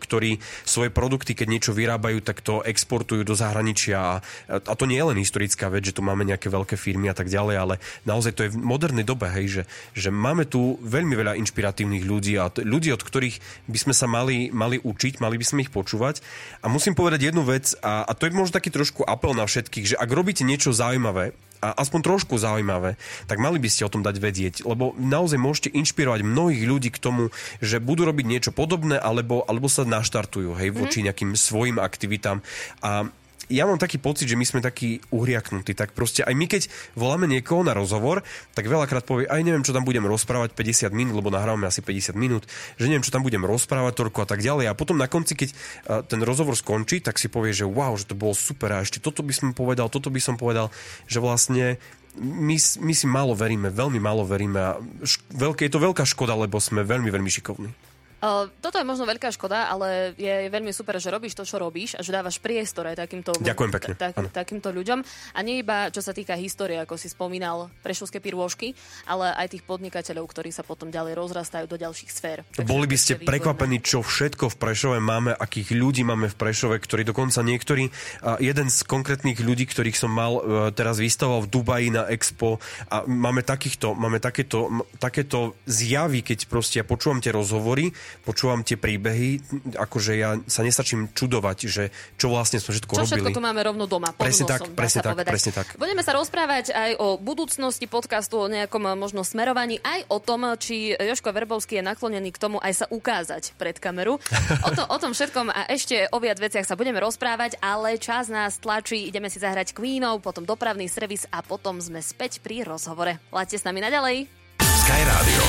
ktorí 0.00 0.40
svoje 0.64 0.88
produkty, 0.88 1.36
keď 1.36 1.46
niečo 1.52 1.72
vyrábajú, 1.76 2.24
tak 2.24 2.40
to 2.40 2.64
exportujú 2.64 3.24
do 3.28 3.36
zahraničia. 3.36 4.00
A, 4.00 4.14
a 4.48 4.72
to 4.72 4.88
nie 4.88 4.96
je 4.96 5.08
len 5.12 5.18
historická 5.20 5.68
vec, 5.68 5.84
že 5.84 5.94
tu 5.96 6.00
máme 6.00 6.24
nejaké 6.24 6.48
veľké 6.48 6.80
firmy 6.80 7.12
a 7.12 7.16
tak 7.16 7.28
ďalej, 7.28 7.56
ale 7.60 7.74
naozaj 8.08 8.32
to 8.32 8.44
je 8.48 8.52
v 8.56 8.60
modernej 8.60 9.04
dobe, 9.04 9.28
hej, 9.28 9.60
že, 9.60 9.62
že 9.92 10.08
máme 10.08 10.48
tu 10.48 10.80
veľmi 10.80 11.12
veľa 11.12 11.36
inšpiratívnych 11.44 12.08
ľudí 12.08 12.40
a 12.40 12.48
t- 12.48 12.64
ľudí, 12.64 12.88
od 12.88 13.04
ktorých 13.04 13.68
by 13.68 13.78
sme 13.78 13.94
sa 13.94 14.08
mali, 14.08 14.48
mali 14.48 14.80
učiť, 14.80 15.20
mali 15.20 15.36
by 15.36 15.44
sme 15.44 15.62
ich 15.68 15.70
počúvať. 15.70 16.24
A 16.64 16.72
musím 16.72 16.96
povedať 16.96 17.28
jednu 17.28 17.44
vec, 17.44 17.76
a, 17.84 18.08
a 18.08 18.12
to 18.16 18.24
je 18.24 18.32
možno 18.32 18.56
taký 18.56 18.72
trošku 18.72 19.04
apel 19.04 19.36
na 19.36 19.44
všetkých, 19.44 19.94
že 19.94 20.00
ak 20.00 20.08
robíte 20.08 20.42
niečo 20.42 20.72
zaujímavé, 20.72 21.36
a 21.62 21.78
aspoň 21.78 22.00
trošku 22.02 22.34
zaujímavé, 22.42 22.98
tak 23.30 23.38
mali 23.38 23.62
by 23.62 23.70
ste 23.70 23.86
o 23.86 23.92
tom 23.92 24.02
dať 24.02 24.16
vedieť, 24.18 24.54
lebo 24.66 24.98
naozaj 24.98 25.38
môžete 25.38 25.68
inšpirovať 25.70 26.26
mnohých 26.26 26.66
ľudí 26.66 26.90
k 26.90 26.98
tomu, 26.98 27.30
že 27.62 27.78
budú 27.78 28.02
robiť 28.02 28.26
niečo 28.26 28.50
podobné, 28.50 28.98
alebo, 28.98 29.46
alebo 29.46 29.70
sa 29.70 29.86
naštartujú, 29.86 30.58
hej, 30.58 30.74
voči 30.74 31.06
nejakým 31.06 31.38
svojim 31.38 31.78
aktivitám. 31.78 32.42
A 32.82 33.06
ja 33.52 33.68
mám 33.68 33.76
taký 33.76 34.00
pocit, 34.00 34.26
že 34.26 34.34
my 34.40 34.48
sme 34.48 34.64
takí 34.64 35.04
uhriaknutí, 35.12 35.76
tak 35.76 35.92
proste 35.92 36.24
aj 36.24 36.32
my, 36.32 36.48
keď 36.48 36.62
voláme 36.96 37.28
niekoho 37.28 37.60
na 37.60 37.76
rozhovor, 37.76 38.24
tak 38.56 38.66
veľakrát 38.66 39.04
povie, 39.04 39.28
aj 39.28 39.44
neviem, 39.44 39.60
čo 39.60 39.76
tam 39.76 39.84
budem 39.84 40.08
rozprávať 40.08 40.56
50 40.56 40.88
minút, 40.96 41.14
lebo 41.14 41.28
nahrávame 41.28 41.68
asi 41.68 41.84
50 41.84 42.16
minút, 42.16 42.48
že 42.80 42.88
neviem, 42.88 43.04
čo 43.04 43.12
tam 43.12 43.20
budem 43.20 43.44
rozprávať 43.44 43.92
toľko 44.00 44.18
a 44.24 44.26
tak 44.26 44.40
ďalej. 44.40 44.72
A 44.72 44.78
potom 44.78 44.96
na 44.96 45.06
konci, 45.06 45.36
keď 45.36 45.48
uh, 45.52 46.00
ten 46.00 46.24
rozhovor 46.24 46.56
skončí, 46.56 47.04
tak 47.04 47.20
si 47.20 47.28
povie, 47.28 47.52
že 47.52 47.68
wow, 47.68 47.92
že 47.94 48.08
to 48.08 48.16
bolo 48.16 48.32
super 48.32 48.72
a 48.72 48.80
ešte 48.80 49.04
toto 49.04 49.20
by 49.20 49.36
som 49.36 49.52
povedal, 49.52 49.92
toto 49.92 50.08
by 50.08 50.18
som 50.18 50.40
povedal, 50.40 50.72
že 51.04 51.20
vlastne 51.20 51.76
my, 52.18 52.56
my 52.56 52.92
si 52.92 53.06
málo 53.08 53.32
veríme, 53.32 53.72
veľmi 53.72 54.00
málo 54.00 54.24
veríme 54.24 54.60
a 54.60 54.72
šk- 55.04 55.32
veľké, 55.32 55.60
je 55.68 55.72
to 55.72 55.84
veľká 55.84 56.04
škoda, 56.04 56.36
lebo 56.36 56.60
sme 56.60 56.84
veľmi, 56.84 57.08
veľmi 57.08 57.30
šikovní. 57.32 57.91
Uh, 58.22 58.46
toto 58.62 58.78
je 58.78 58.86
možno 58.86 59.02
veľká 59.02 59.34
škoda, 59.34 59.66
ale 59.66 60.14
je 60.14 60.46
veľmi 60.46 60.70
super, 60.70 60.94
že 61.02 61.10
robíš 61.10 61.34
to, 61.34 61.42
čo 61.42 61.58
robíš 61.58 61.98
a 61.98 62.06
že 62.06 62.14
dávaš 62.14 62.38
priestor 62.38 62.86
aj 62.86 63.02
takýmto, 63.02 63.34
Ďakujem 63.34 63.70
pekne, 63.74 63.92
tak, 63.98 64.14
takýmto 64.30 64.70
ľuďom. 64.70 65.02
A 65.34 65.38
nie 65.42 65.58
iba 65.58 65.90
čo 65.90 65.98
sa 65.98 66.14
týka 66.14 66.38
histórie, 66.38 66.78
ako 66.78 66.94
si 66.94 67.10
spomínal, 67.10 67.66
prešovské 67.82 68.22
pirôžky, 68.22 68.78
ale 69.10 69.34
aj 69.34 69.58
tých 69.58 69.66
podnikateľov, 69.66 70.30
ktorí 70.30 70.54
sa 70.54 70.62
potom 70.62 70.94
ďalej 70.94 71.18
rozrastajú 71.18 71.66
do 71.66 71.74
ďalších 71.74 72.10
sfér. 72.14 72.46
Takže 72.54 72.70
Boli 72.70 72.86
by 72.86 72.94
ste 72.94 73.18
prekvapení, 73.18 73.82
čo 73.82 74.06
všetko 74.06 74.54
v 74.54 74.56
Prešove 74.56 74.98
máme, 75.02 75.34
akých 75.34 75.74
ľudí 75.74 76.06
máme 76.06 76.30
v 76.30 76.38
Prešove, 76.38 76.78
ktorí 76.78 77.02
dokonca 77.02 77.42
niektorí, 77.42 77.90
jeden 78.38 78.68
z 78.70 78.78
konkrétnych 78.86 79.42
ľudí, 79.42 79.66
ktorých 79.66 79.98
som 79.98 80.14
mal 80.14 80.38
e, 80.38 80.42
teraz 80.70 81.02
vystavoval 81.02 81.44
v 81.44 81.50
Dubaji 81.50 81.88
na 81.90 82.06
Expo 82.06 82.62
a 82.86 83.02
máme 83.02 83.42
takýchto, 83.42 83.98
máme 83.98 84.22
takéto, 84.22 84.70
m- 84.70 84.86
takéto 85.02 85.58
zjavy, 85.66 86.22
keď 86.22 86.46
proste 86.46 86.78
ja 86.78 86.86
počúvam 86.86 87.18
tie 87.18 87.34
rozhovory, 87.34 87.90
počúvam 88.22 88.60
tie 88.60 88.76
príbehy, 88.76 89.40
akože 89.76 90.12
ja 90.14 90.36
sa 90.44 90.60
nestačím 90.60 91.10
čudovať, 91.12 91.58
že 91.66 91.84
čo 92.16 92.28
vlastne 92.28 92.60
sme 92.60 92.76
všetko 92.76 92.92
Čo 92.92 93.04
všetko 93.08 93.28
robili. 93.30 93.36
tu 93.36 93.42
máme 93.42 93.60
rovno 93.60 93.84
doma. 93.88 94.12
pod 94.12 94.28
Presne 94.28 94.44
nosom, 94.46 94.68
tak, 94.68 94.76
presne 94.76 95.00
tak, 95.00 95.12
povedať. 95.16 95.32
presne 95.32 95.52
tak. 95.52 95.66
Budeme 95.76 96.02
sa 96.02 96.12
rozprávať 96.14 96.64
aj 96.72 96.90
o 97.00 97.16
budúcnosti 97.16 97.86
podcastu, 97.86 98.38
o 98.38 98.48
nejakom 98.48 98.84
eh, 98.86 98.94
možno 98.94 99.22
smerovaní, 99.22 99.80
aj 99.82 100.06
o 100.08 100.18
tom, 100.18 100.44
či 100.58 100.94
Joško 100.94 101.32
Verbovský 101.32 101.80
je 101.80 101.84
naklonený 101.84 102.30
k 102.34 102.38
tomu 102.38 102.58
aj 102.58 102.84
sa 102.84 102.86
ukázať 102.88 103.56
pred 103.56 103.76
kameru. 103.78 104.18
O, 104.62 104.68
to, 104.74 104.82
o 104.86 104.96
tom 104.98 105.12
všetkom 105.12 105.50
a 105.50 105.66
ešte 105.68 106.06
o 106.10 106.18
viac 106.18 106.38
veciach 106.38 106.66
sa 106.66 106.74
budeme 106.78 106.98
rozprávať, 107.00 107.58
ale 107.58 107.98
čas 107.98 108.28
nás 108.28 108.58
tlačí. 108.58 109.06
Ideme 109.06 109.28
si 109.30 109.38
zahrať 109.38 109.74
Queenov, 109.74 110.22
potom 110.22 110.42
dopravný 110.42 110.86
servis 110.86 111.26
a 111.30 111.42
potom 111.42 111.78
sme 111.78 111.98
späť 111.98 112.38
pri 112.42 112.62
rozhovore. 112.62 113.18
Laďte 113.30 113.58
s 113.58 113.64
nami 113.66 113.80
naďalej. 113.80 114.16
Sky 114.62 115.00
Radio. 115.06 115.41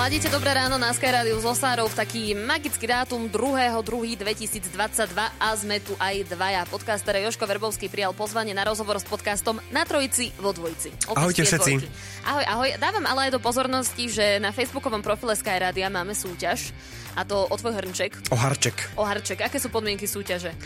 Ladíte 0.00 0.32
dobré 0.32 0.56
ráno 0.56 0.80
na 0.80 0.88
Sky 0.90 1.12
Radio 1.12 1.36
z 1.36 1.44
Osárov 1.44 1.84
v 1.86 1.94
taký 1.94 2.22
magický 2.32 2.88
dátum 2.88 3.28
2.2.2022 3.28 5.12
a 5.12 5.48
sme 5.52 5.76
tu 5.78 5.92
aj 5.94 6.24
dvaja. 6.26 6.64
Podcaster 6.64 7.20
Joško 7.20 7.44
Verbovský 7.44 7.86
prijal 7.86 8.16
pozvanie 8.16 8.56
na 8.56 8.64
rozhovor 8.64 8.96
s 8.96 9.04
podcastom 9.04 9.60
na 9.68 9.84
Trojici 9.84 10.32
vo 10.34 10.50
Dvojici. 10.50 10.88
Opäť 11.04 11.14
Ahojte 11.14 11.42
všetci. 11.44 11.72
dvojky. 11.76 11.88
Ahoj, 12.24 12.44
ahoj. 12.48 12.68
Dávam 12.76 13.04
ale 13.04 13.28
aj 13.28 13.36
do 13.36 13.40
pozornosti, 13.40 14.08
že 14.08 14.40
na 14.40 14.50
facebookovom 14.50 15.04
profile 15.04 15.36
Sky 15.36 15.60
Radia 15.60 15.86
máme 15.86 16.16
súťaž 16.16 16.72
a 17.12 17.20
to 17.22 17.44
o 17.44 17.54
tvoj 17.54 17.76
hrnček, 17.76 18.32
O 18.32 18.40
Harček. 18.40 18.96
o 18.96 19.04
harček. 19.04 19.44
Aké 19.44 19.60
sú 19.60 19.68
podmienky 19.68 20.08
súťaže? 20.08 20.56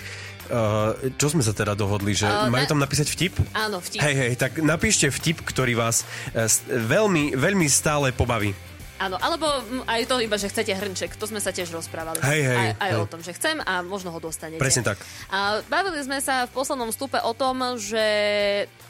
Uh, 0.46 0.94
čo 1.12 1.26
sme 1.28 1.42
sa 1.42 1.50
teda 1.50 1.74
dohodli, 1.74 2.14
že 2.14 2.24
Uh, 2.24 2.46
majú 2.46 2.62
na- 2.62 2.70
tam 2.70 2.78
napísať 2.78 3.10
vtip? 3.10 3.34
Áno, 3.50 3.82
vtip. 3.82 3.98
Hej, 3.98 4.14
hej, 4.14 4.32
tak 4.38 4.62
napíšte 4.62 5.10
vtip, 5.10 5.42
ktorý 5.42 5.74
vás 5.74 6.06
s- 6.30 6.62
veľmi, 6.64 7.34
veľmi 7.34 7.66
stále 7.66 8.14
pobaví. 8.14 8.54
Áno, 8.94 9.18
alebo 9.18 9.46
aj 9.90 10.06
to 10.06 10.22
iba, 10.22 10.38
že 10.38 10.46
chcete 10.46 10.70
hrnček. 10.70 11.18
To 11.18 11.26
sme 11.26 11.42
sa 11.42 11.50
tiež 11.50 11.74
rozprávali. 11.74 12.22
Hej, 12.22 12.42
hej, 12.46 12.56
aj, 12.56 12.70
aj 12.78 12.90
hej. 12.94 13.00
o 13.02 13.06
tom, 13.10 13.20
že 13.26 13.34
chcem 13.34 13.58
a 13.58 13.82
možno 13.82 14.14
ho 14.14 14.20
dostanete. 14.22 14.62
Presne 14.62 14.86
tak. 14.86 15.02
A 15.34 15.60
bavili 15.66 15.98
sme 16.06 16.22
sa 16.22 16.46
v 16.46 16.54
poslednom 16.54 16.94
stupe 16.94 17.18
o 17.18 17.32
tom, 17.34 17.74
že 17.74 18.06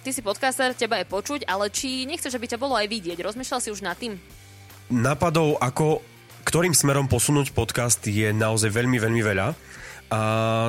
ty 0.05 0.13
si 0.13 0.21
podcaster, 0.21 0.77
teba 0.77 1.01
je 1.01 1.09
počuť, 1.09 1.49
ale 1.49 1.73
či 1.73 2.05
nechceš, 2.05 2.37
aby 2.37 2.45
ťa 2.45 2.61
bolo 2.61 2.77
aj 2.77 2.85
vidieť? 2.85 3.17
Rozmýšľal 3.17 3.61
si 3.65 3.73
už 3.73 3.81
nad 3.81 3.97
tým? 3.97 4.21
nápadov, 4.93 5.57
ako 5.61 6.05
ktorým 6.45 6.77
smerom 6.77 7.09
posunúť 7.09 7.57
podcast 7.57 8.05
je 8.05 8.29
naozaj 8.31 8.69
veľmi, 8.69 9.01
veľmi 9.01 9.23
veľa. 9.25 9.57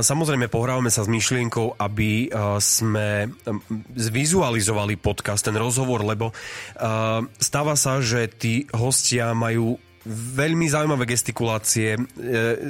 Samozrejme 0.01 0.49
pohrávame 0.49 0.89
sa 0.89 1.05
s 1.05 1.11
myšlienkou, 1.11 1.77
aby 1.77 2.31
uh, 2.31 2.57
sme 2.57 3.29
zvizualizovali 3.93 4.97
podcast, 4.97 5.45
ten 5.45 5.53
rozhovor, 5.53 6.01
lebo 6.01 6.31
uh, 6.31 7.21
stáva 7.37 7.77
sa, 7.77 8.01
že 8.01 8.25
tí 8.31 8.65
hostia 8.73 9.35
majú 9.37 9.77
veľmi 10.09 10.69
zaujímavé 10.69 11.09
gestikulácie, 11.09 11.97
e, 11.97 12.01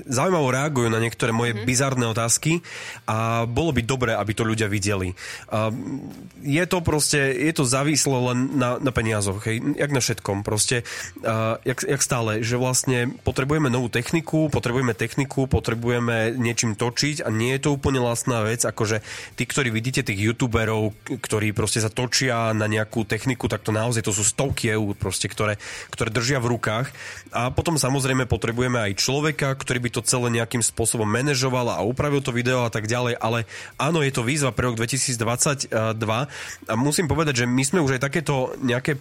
zaujímavo 0.08 0.48
reagujú 0.56 0.88
na 0.88 1.04
niektoré 1.04 1.36
moje 1.36 1.52
mm-hmm. 1.52 1.68
bizarné 1.68 2.06
otázky 2.08 2.64
a 3.06 3.44
bolo 3.44 3.76
by 3.76 3.82
dobré, 3.84 4.12
aby 4.16 4.32
to 4.32 4.48
ľudia 4.48 4.72
videli. 4.72 5.12
Je 6.42 6.64
to 6.66 6.80
proste, 6.80 7.20
je 7.20 7.52
to 7.52 7.68
závislo 7.68 8.32
len 8.32 8.56
na, 8.56 8.80
na 8.80 8.92
peniazoch, 8.96 9.44
hej, 9.46 9.60
jak 9.76 9.92
na 9.92 10.00
všetkom, 10.00 10.48
proste, 10.48 10.88
jak, 11.68 11.80
jak 11.84 12.02
stále, 12.02 12.40
že 12.40 12.56
vlastne 12.56 13.12
potrebujeme 13.28 13.68
novú 13.68 13.92
techniku, 13.92 14.48
potrebujeme 14.48 14.96
techniku, 14.96 15.46
potrebujeme 15.50 16.38
niečím 16.40 16.80
točiť 16.80 17.26
a 17.26 17.30
nie 17.34 17.58
je 17.58 17.68
to 17.68 17.76
úplne 17.76 18.00
lacná 18.00 18.48
vec, 18.48 18.64
akože 18.64 19.04
tí, 19.36 19.44
ktorí 19.44 19.70
vidíte 19.74 20.08
tých 20.08 20.32
youtuberov, 20.32 20.96
ktorí 21.04 21.52
proste 21.52 21.84
sa 21.84 21.92
točia 21.92 22.56
na 22.56 22.70
nejakú 22.70 23.04
techniku, 23.04 23.52
tak 23.52 23.66
to 23.66 23.76
naozaj 23.76 24.06
to 24.06 24.16
sú 24.16 24.24
stovky 24.24 24.72
eur, 24.72 24.96
proste, 24.96 25.28
ktoré, 25.28 25.60
ktoré 25.92 26.10
držia 26.14 26.40
v 26.40 26.56
rukách 26.56 26.88
a 27.36 27.52
potom 27.52 27.76
samozrejme 27.76 28.32
potrebujeme 28.32 28.80
aj 28.80 28.96
človeka, 28.96 29.52
ktorý 29.52 29.84
by 29.84 29.90
to 29.92 30.08
celé 30.08 30.32
nejakým 30.32 30.64
spôsobom 30.64 31.04
manažoval 31.04 31.68
a 31.76 31.84
upravil 31.84 32.24
to 32.24 32.32
video 32.32 32.64
a 32.64 32.72
tak 32.72 32.88
ďalej, 32.88 33.20
ale 33.20 33.44
áno, 33.76 34.00
je 34.00 34.16
to 34.16 34.24
výzva 34.24 34.56
pre 34.56 34.72
rok 34.72 34.80
2022 34.80 35.76
a 35.76 36.74
musím 36.80 37.12
povedať, 37.12 37.44
že 37.44 37.46
my 37.46 37.64
sme 37.68 37.84
už 37.84 38.00
aj 38.00 38.08
takéto 38.08 38.56
nejaké 38.64 38.96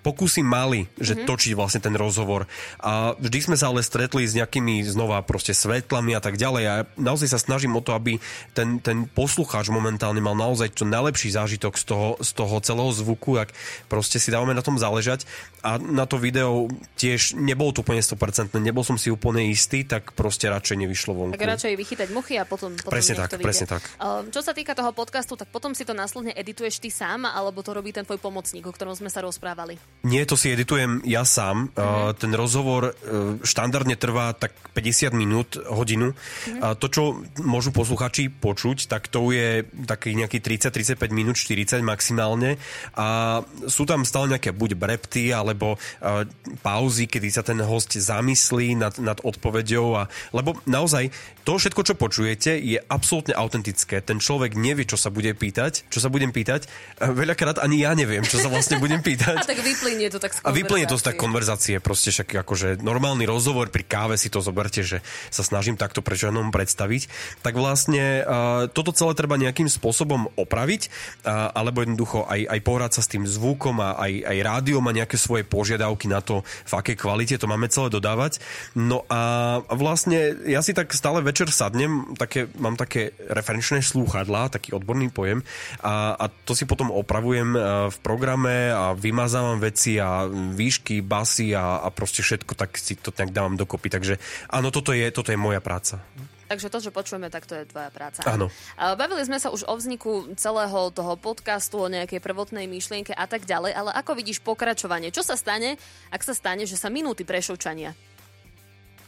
pokusy 0.00 0.40
mali, 0.40 0.88
že 0.96 1.12
mm-hmm. 1.14 1.28
točiť 1.28 1.52
vlastne 1.56 1.80
ten 1.84 1.94
rozhovor. 1.96 2.48
A 2.80 3.12
vždy 3.20 3.52
sme 3.52 3.56
sa 3.56 3.68
ale 3.68 3.84
stretli 3.84 4.24
s 4.24 4.36
nejakými 4.36 4.80
znova 4.84 5.20
proste 5.24 5.52
svetlami 5.52 6.16
a 6.16 6.20
tak 6.24 6.40
ďalej. 6.40 6.64
A 6.66 6.74
naozaj 6.96 7.36
sa 7.36 7.38
snažím 7.40 7.76
o 7.76 7.84
to, 7.84 7.92
aby 7.92 8.16
ten, 8.56 8.80
ten 8.80 9.04
poslucháč 9.04 9.68
momentálne 9.68 10.18
mal 10.24 10.32
naozaj 10.36 10.72
čo 10.72 10.88
najlepší 10.88 11.36
zážitok 11.36 11.76
z 11.76 11.84
toho, 11.84 12.08
z 12.20 12.30
toho 12.32 12.56
celého 12.64 12.90
zvuku, 12.96 13.36
ak 13.36 13.52
proste 13.92 14.16
si 14.16 14.32
dávame 14.32 14.56
na 14.56 14.64
tom 14.64 14.80
záležať. 14.80 15.28
A 15.60 15.76
na 15.76 16.08
to 16.08 16.16
video 16.16 16.72
tiež 16.96 17.36
nebolo 17.36 17.76
to 17.76 17.84
úplne 17.84 18.00
100%, 18.00 18.56
nebol 18.56 18.80
som 18.80 18.96
si 18.96 19.12
úplne 19.12 19.44
istý, 19.52 19.84
tak 19.84 20.16
proste 20.16 20.48
radšej 20.48 20.76
nevyšlo 20.80 21.12
vonku. 21.12 21.36
Tak 21.36 21.44
radšej 21.44 21.76
vychytať 21.76 22.08
muchy 22.16 22.40
a 22.40 22.48
potom, 22.48 22.72
potom 22.72 22.88
presne 22.88 23.20
tak, 23.20 23.36
presne 23.36 23.68
tak. 23.68 23.84
Um, 24.00 24.32
čo 24.32 24.40
sa 24.40 24.56
týka 24.56 24.72
toho 24.72 24.96
podcastu, 24.96 25.36
tak 25.36 25.52
potom 25.52 25.76
si 25.76 25.84
to 25.84 25.92
následne 25.92 26.32
edituješ 26.32 26.80
ty 26.80 26.88
sám, 26.88 27.28
alebo 27.28 27.60
to 27.60 27.76
robí 27.76 27.92
ten 27.92 28.08
tvoj 28.08 28.16
pomocník, 28.16 28.64
o 28.64 28.72
ktorom 28.72 28.96
sme 28.96 29.12
sa 29.12 29.20
rozprávali? 29.20 29.76
Nie, 30.00 30.24
to 30.24 30.32
si 30.32 30.48
editujem 30.48 31.04
ja 31.04 31.28
sám. 31.28 31.68
Mm-hmm. 31.68 31.76
Uh, 31.76 32.16
ten 32.16 32.32
rozhovor 32.32 32.82
uh, 32.88 33.36
štandardne 33.44 34.00
trvá 34.00 34.32
tak 34.32 34.56
50 34.72 35.12
minút, 35.12 35.60
hodinu. 35.68 36.16
Mm-hmm. 36.16 36.60
Uh, 36.64 36.72
to, 36.72 36.88
čo 36.88 37.02
môžu 37.44 37.68
posluchači 37.68 38.32
počuť, 38.32 38.88
tak 38.88 39.12
to 39.12 39.28
je 39.28 39.68
taký 39.84 40.16
nejaký 40.16 40.40
30-35 40.40 40.96
minút, 41.12 41.36
40 41.36 41.84
maximálne. 41.84 42.56
A 42.96 43.40
sú 43.68 43.84
tam 43.84 44.08
stále 44.08 44.32
nejaké 44.32 44.56
buď 44.56 44.80
brepty, 44.80 45.36
alebo 45.36 45.76
uh, 45.76 46.24
pauzy, 46.64 47.04
kedy 47.04 47.28
sa 47.28 47.44
ten 47.44 47.60
host 47.60 47.92
zamyslí 47.92 48.80
nad, 48.80 48.96
nad 49.04 49.20
odpovedou. 49.20 50.00
A, 50.00 50.08
lebo 50.32 50.56
naozaj 50.64 51.12
to 51.44 51.60
všetko, 51.60 51.82
čo 51.84 51.94
počujete, 52.00 52.56
je 52.56 52.80
absolútne 52.88 53.36
autentické. 53.36 54.00
Ten 54.00 54.16
človek 54.16 54.56
nevie, 54.56 54.88
čo 54.88 54.96
sa 54.96 55.12
bude 55.12 55.36
pýtať, 55.36 55.92
čo 55.92 56.00
sa 56.00 56.08
budem 56.08 56.32
pýtať. 56.32 56.64
Uh, 56.96 57.12
veľakrát 57.12 57.60
ani 57.60 57.84
ja 57.84 57.92
neviem, 57.92 58.24
čo 58.24 58.40
sa 58.40 58.48
vlastne 58.48 58.80
budem 58.80 59.04
pýtať. 59.08 59.36
A 59.36 59.44
tak 59.44 59.60
vyplynie 59.80 60.12
to 60.12 60.20
tak 60.20 60.36
z 60.36 60.44
A 60.44 60.52
vyplynie 60.52 60.84
to 60.84 61.00
z 61.00 61.04
tak 61.08 61.16
konverzácie, 61.16 61.80
proste 61.80 62.12
však 62.12 62.44
akože 62.44 62.84
normálny 62.84 63.24
rozhovor 63.24 63.72
pri 63.72 63.88
káve 63.88 64.20
si 64.20 64.28
to 64.28 64.44
zoberte, 64.44 64.84
že 64.84 65.00
sa 65.32 65.40
snažím 65.40 65.80
takto 65.80 66.04
prečanom 66.04 66.52
predstaviť, 66.52 67.08
tak 67.40 67.56
vlastne 67.56 68.20
uh, 68.20 68.68
toto 68.68 68.92
celé 68.92 69.16
treba 69.16 69.40
nejakým 69.40 69.72
spôsobom 69.72 70.28
opraviť, 70.36 70.92
uh, 71.24 71.56
alebo 71.56 71.80
jednoducho 71.80 72.28
aj, 72.28 72.44
aj 72.44 72.60
pohrať 72.60 72.92
sa 73.00 73.02
s 73.02 73.08
tým 73.08 73.24
zvukom 73.24 73.80
a 73.80 73.96
aj, 73.96 74.12
aj 74.28 74.38
rádio 74.44 74.84
má 74.84 74.92
nejaké 74.92 75.16
svoje 75.16 75.48
požiadavky 75.48 76.12
na 76.12 76.20
to, 76.20 76.44
v 76.44 76.72
akej 76.76 76.96
kvalite 77.00 77.40
to 77.40 77.48
máme 77.48 77.72
celé 77.72 77.88
dodávať. 77.88 78.44
No 78.76 79.08
a 79.08 79.64
vlastne 79.72 80.36
ja 80.44 80.60
si 80.60 80.76
tak 80.76 80.92
stále 80.92 81.24
večer 81.24 81.48
sadnem, 81.48 82.12
také, 82.20 82.52
mám 82.60 82.76
také 82.76 83.16
referenčné 83.32 83.80
slúchadlá, 83.80 84.52
taký 84.52 84.76
odborný 84.76 85.08
pojem 85.08 85.40
a, 85.80 86.20
a 86.20 86.28
to 86.28 86.52
si 86.52 86.68
potom 86.68 86.92
opravujem 86.92 87.56
v 87.88 87.96
programe 88.04 88.68
a 88.74 88.92
vymazávam 88.92 89.56
veci 89.56 89.69
veci 89.70 90.02
a 90.02 90.26
výšky, 90.28 91.00
basy 91.00 91.54
a, 91.54 91.86
a 91.86 91.88
proste 91.94 92.26
všetko, 92.26 92.58
tak 92.58 92.74
si 92.74 92.98
to 92.98 93.14
nejak 93.14 93.30
dávam 93.30 93.54
dokopy. 93.54 93.86
Takže 93.86 94.18
áno, 94.50 94.74
toto 94.74 94.90
je, 94.90 95.06
toto 95.14 95.30
je 95.30 95.38
moja 95.38 95.62
práca. 95.62 96.02
Takže 96.50 96.66
to, 96.66 96.82
čo 96.82 96.90
počujeme, 96.90 97.30
tak 97.30 97.46
to 97.46 97.54
je 97.54 97.62
tvoja 97.62 97.94
práca. 97.94 98.26
Áno. 98.26 98.50
Bavili 98.74 99.22
sme 99.22 99.38
sa 99.38 99.54
už 99.54 99.70
o 99.70 99.74
vzniku 99.78 100.34
celého 100.34 100.90
toho 100.90 101.14
podcastu, 101.14 101.78
o 101.78 101.86
nejakej 101.86 102.18
prvotnej 102.18 102.66
myšlienke 102.66 103.14
a 103.14 103.30
tak 103.30 103.46
ďalej, 103.46 103.70
ale 103.70 103.94
ako 103.94 104.18
vidíš 104.18 104.42
pokračovanie? 104.42 105.14
Čo 105.14 105.22
sa 105.22 105.38
stane, 105.38 105.78
ak 106.10 106.26
sa 106.26 106.34
stane, 106.34 106.66
že 106.66 106.74
sa 106.74 106.90
minúty 106.90 107.22
prešovčania? 107.22 107.94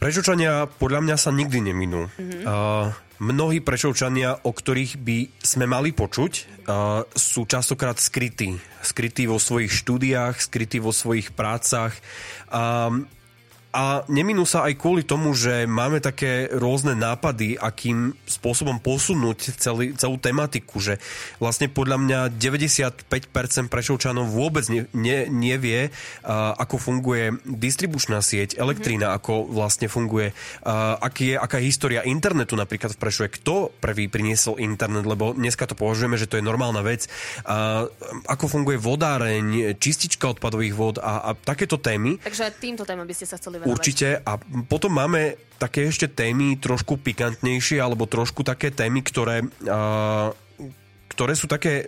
Prešovčania 0.03 0.67
podľa 0.67 0.99
mňa 0.99 1.15
sa 1.15 1.31
nikdy 1.31 1.71
neminú. 1.71 2.11
Mm-hmm. 2.11 2.43
Uh, 2.43 2.91
mnohí 3.23 3.63
prešovčania, 3.63 4.35
o 4.43 4.51
ktorých 4.51 4.99
by 4.99 5.31
sme 5.39 5.63
mali 5.63 5.95
počuť, 5.95 6.33
uh, 6.67 7.07
sú 7.15 7.47
častokrát 7.47 7.95
skrytí. 7.95 8.59
Skrytí 8.83 9.31
vo 9.31 9.39
svojich 9.39 9.71
štúdiách, 9.71 10.43
skrytí 10.43 10.83
vo 10.83 10.91
svojich 10.91 11.31
prácach. 11.31 11.95
Um, 12.51 13.07
a 13.73 14.05
neminú 14.05 14.45
sa 14.45 14.69
aj 14.69 14.77
kvôli 14.77 15.01
tomu, 15.01 15.33
že 15.33 15.65
máme 15.65 15.97
také 15.97 16.45
rôzne 16.53 16.93
nápady, 16.93 17.57
akým 17.57 18.13
spôsobom 18.29 18.77
posunúť 18.77 19.57
celý, 19.57 19.97
celú 19.97 20.21
tematiku, 20.21 20.77
že 20.77 21.01
vlastne 21.41 21.73
podľa 21.73 21.97
mňa 21.97 22.19
95% 22.37 23.09
Prešovčanov 23.73 24.29
vôbec 24.29 24.69
ne, 24.69 24.85
ne, 24.93 25.25
nevie, 25.25 25.89
uh, 25.89 26.53
ako 26.53 26.77
funguje 26.77 27.33
distribučná 27.49 28.21
sieť, 28.21 28.61
elektrína, 28.61 29.09
mm-hmm. 29.09 29.19
ako 29.25 29.33
vlastne 29.49 29.89
funguje, 29.89 30.37
uh, 30.69 31.01
aký 31.01 31.33
je, 31.33 31.35
aká 31.41 31.57
je 31.57 31.65
história 31.65 32.05
internetu 32.05 32.53
napríklad 32.53 32.93
v 32.93 33.01
Prešove, 33.01 33.33
kto 33.41 33.73
prvý 33.81 34.05
priniesol 34.05 34.61
internet, 34.61 35.09
lebo 35.09 35.33
dneska 35.33 35.65
to 35.65 35.73
považujeme, 35.73 36.13
že 36.21 36.29
to 36.29 36.37
je 36.37 36.45
normálna 36.45 36.85
vec, 36.85 37.09
uh, 37.49 37.89
ako 38.29 38.53
funguje 38.53 38.77
vodáreň, 38.77 39.81
čistička 39.81 40.29
odpadových 40.29 40.77
vod 40.77 40.95
a, 41.01 41.25
a 41.25 41.29
takéto 41.33 41.81
témy. 41.81 42.21
Takže 42.21 42.53
týmto 42.61 42.85
témam 42.85 43.09
by 43.09 43.17
ste 43.17 43.25
sa 43.25 43.41
chceli 43.41 43.62
venovať. 43.63 43.71
Určite. 43.71 44.07
A 44.21 44.31
potom 44.67 44.91
máme 44.91 45.39
také 45.55 45.87
ešte 45.87 46.11
témy 46.11 46.59
trošku 46.59 46.99
pikantnejšie, 46.99 47.79
alebo 47.79 48.03
trošku 48.03 48.43
také 48.43 48.75
témy, 48.75 48.99
ktoré, 48.99 49.47
uh, 49.47 50.35
ktoré 51.07 51.33
sú 51.39 51.47
také 51.47 51.87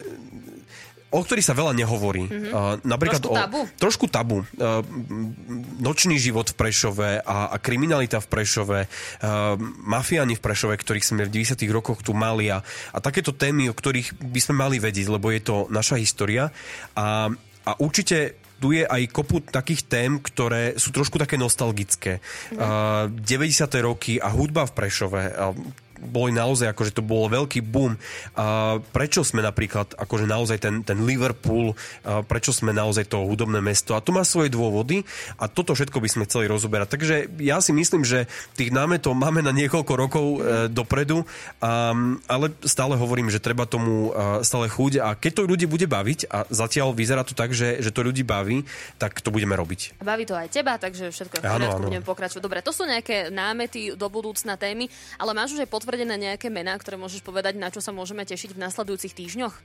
o 1.16 1.24
ktorých 1.24 1.48
sa 1.48 1.56
veľa 1.56 1.72
nehovorí. 1.72 2.28
Mm-hmm. 2.28 2.52
Uh, 2.52 2.76
napríklad 2.84 3.24
trošku 3.24 3.40
tabu? 3.40 3.60
O, 3.64 3.72
trošku 3.80 4.06
tabu. 4.12 4.38
Uh, 4.60 4.84
nočný 5.80 6.20
život 6.20 6.52
v 6.52 6.56
Prešove 6.60 7.24
a, 7.24 7.56
a 7.56 7.58
kriminalita 7.62 8.20
v 8.20 8.28
Prešove, 8.28 8.80
uh, 8.84 9.56
mafiáni 9.88 10.36
v 10.36 10.44
Prešove, 10.44 10.76
ktorých 10.76 11.08
sme 11.08 11.24
v 11.24 11.40
90. 11.40 11.64
rokoch 11.72 12.04
tu 12.04 12.12
mali 12.12 12.52
a, 12.52 12.60
a 12.92 12.98
takéto 13.00 13.32
témy, 13.32 13.72
o 13.72 13.78
ktorých 13.78 14.20
by 14.20 14.40
sme 14.44 14.56
mali 14.60 14.76
vedieť, 14.84 15.08
lebo 15.08 15.32
je 15.32 15.40
to 15.40 15.72
naša 15.72 15.96
história. 15.96 16.52
A, 17.00 17.32
a 17.64 17.72
určite 17.80 18.45
tu 18.60 18.74
je 18.74 18.84
aj 18.88 19.12
kopu 19.12 19.44
takých 19.44 19.86
tém, 19.86 20.18
ktoré 20.18 20.80
sú 20.80 20.96
trošku 20.96 21.20
také 21.20 21.36
nostalgické. 21.36 22.24
Mm. 22.56 22.58
Uh, 22.58 23.12
90. 23.12 23.86
roky 23.86 24.14
a 24.18 24.32
hudba 24.32 24.66
v 24.66 24.72
Prešove. 24.74 25.22
Uh, 25.36 25.85
boli 26.06 26.32
naozaj, 26.32 26.72
akože 26.72 26.96
to 26.96 27.04
bolo 27.04 27.28
veľký 27.28 27.66
boom. 27.66 27.98
A 28.38 28.78
prečo 28.80 29.26
sme 29.26 29.42
napríklad, 29.42 29.98
akože 29.98 30.26
naozaj 30.30 30.58
ten, 30.62 30.82
ten 30.86 31.04
Liverpool, 31.04 31.74
a 32.06 32.22
prečo 32.22 32.54
sme 32.54 32.72
naozaj 32.72 33.10
to 33.10 33.26
hudobné 33.26 33.60
mesto 33.60 33.98
a 33.98 34.04
to 34.04 34.14
má 34.14 34.22
svoje 34.22 34.54
dôvody 34.54 35.02
a 35.42 35.50
toto 35.50 35.74
všetko 35.74 35.98
by 36.00 36.10
sme 36.10 36.28
chceli 36.30 36.46
rozoberať. 36.46 36.88
Takže 36.94 37.16
ja 37.42 37.60
si 37.64 37.72
myslím, 37.72 38.04
že 38.04 38.30
tých 38.54 38.70
námetov 38.70 39.16
máme 39.16 39.42
na 39.42 39.56
niekoľko 39.56 39.94
rokov 39.96 40.26
e, 40.26 40.38
dopredu, 40.70 41.24
a, 41.64 41.96
ale 42.28 42.46
stále 42.68 43.00
hovorím, 43.00 43.32
že 43.32 43.42
treba 43.42 43.66
tomu 43.66 44.12
e, 44.12 44.44
stále 44.44 44.68
chuť 44.68 45.02
a 45.02 45.16
keď 45.16 45.32
to 45.32 45.50
ľudí 45.50 45.66
bude 45.66 45.88
baviť 45.88 46.20
a 46.28 46.46
zatiaľ 46.52 46.92
vyzerá 46.92 47.24
to 47.24 47.32
tak, 47.32 47.56
že, 47.56 47.80
že 47.80 47.90
to 47.96 48.04
ľudí 48.04 48.28
baví, 48.28 48.68
tak 49.00 49.24
to 49.24 49.32
budeme 49.32 49.56
robiť. 49.56 50.04
Baví 50.04 50.28
to 50.28 50.36
aj 50.36 50.52
teba, 50.52 50.76
takže 50.76 51.16
všetko 51.16 51.40
je 51.40 51.42
v 51.42 51.46
poriadku, 51.48 51.82
budeme 51.88 52.06
pokračovať. 52.06 52.44
Dobre, 52.44 52.60
to 52.60 52.76
sú 52.76 52.84
nejaké 52.84 53.32
námety 53.32 53.96
do 53.96 54.08
budúcna 54.12 54.60
témy, 54.60 54.92
ale 55.16 55.32
máš 55.32 55.56
už 55.56 55.64
aj 55.64 55.70
potvrdené 55.72 55.95
nejaké 56.04 56.52
mená, 56.52 56.76
ktoré 56.76 57.00
môžeš 57.00 57.24
povedať, 57.24 57.56
na 57.56 57.72
čo 57.72 57.80
sa 57.80 57.96
môžeme 57.96 58.28
tešiť 58.28 58.52
v 58.52 58.60
nasledujúcich 58.60 59.16
týždňoch? 59.16 59.56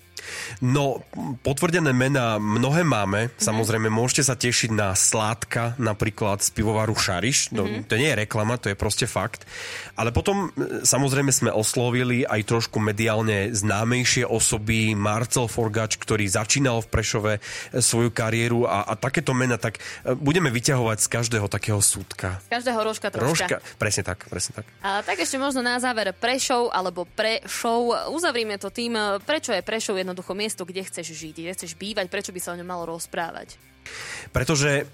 No, 0.62 1.02
potvrdené 1.42 1.90
mená 1.90 2.38
mnohé 2.38 2.86
máme. 2.86 3.26
Mm-hmm. 3.26 3.42
Samozrejme, 3.42 3.88
môžete 3.90 4.22
sa 4.30 4.38
tešiť 4.38 4.70
na 4.70 4.94
sládka, 4.94 5.80
napríklad 5.80 6.44
z 6.44 6.54
pivovaru 6.54 6.94
Šariš. 6.94 7.50
Mm-hmm. 7.50 7.88
To 7.90 7.94
nie 7.96 8.08
je 8.14 8.20
reklama, 8.22 8.60
to 8.60 8.70
je 8.70 8.76
proste 8.76 9.10
fakt. 9.10 9.48
Ale 9.96 10.12
potom, 10.12 10.52
e, 10.54 10.84
samozrejme, 10.86 11.32
sme 11.32 11.50
oslovili 11.50 12.22
aj 12.28 12.46
trošku 12.46 12.78
mediálne 12.78 13.50
známejšie 13.50 14.28
osoby. 14.28 14.92
Marcel 14.92 15.48
Forgač, 15.48 15.96
ktorý 15.96 16.28
začínal 16.28 16.84
v 16.84 16.90
Prešove 16.92 17.32
e, 17.36 17.40
svoju 17.80 18.12
kariéru 18.12 18.68
a, 18.68 18.84
a 18.84 18.92
takéto 18.94 19.32
mena, 19.32 19.56
tak 19.56 19.80
e, 19.80 20.12
budeme 20.12 20.52
vyťahovať 20.52 20.98
z 21.00 21.08
každého 21.08 21.46
takého 21.48 21.80
súdka. 21.80 22.36
Z 22.44 22.60
každého 22.60 22.80
rožka 22.84 23.08
troška. 23.08 23.48
Rožka, 23.48 23.56
presne 23.80 24.02
tak, 24.04 24.28
presne 24.28 24.52
tak. 24.60 24.66
A 24.84 25.00
tak 25.00 25.16
ešte 25.16 25.40
možno 25.40 25.64
na 25.64 25.80
záver 25.80 26.10
Prešov 26.16 26.75
alebo 26.75 27.07
Prešov. 27.07 28.11
Uzavrime 28.11 28.57
to 28.57 28.70
tým, 28.73 29.20
prečo 29.23 29.55
je 29.55 29.62
Prešov 29.64 29.99
jednoducho 29.99 30.33
miesto, 30.35 30.66
kde 30.66 30.87
chceš 30.87 31.12
žiť, 31.14 31.35
kde 31.37 31.55
chceš 31.57 31.73
bývať, 31.77 32.07
prečo 32.11 32.35
by 32.35 32.40
sa 32.42 32.53
o 32.55 32.59
ňom 32.59 32.68
malo 32.68 32.85
rozprávať. 32.90 33.59
Pretože 34.35 34.87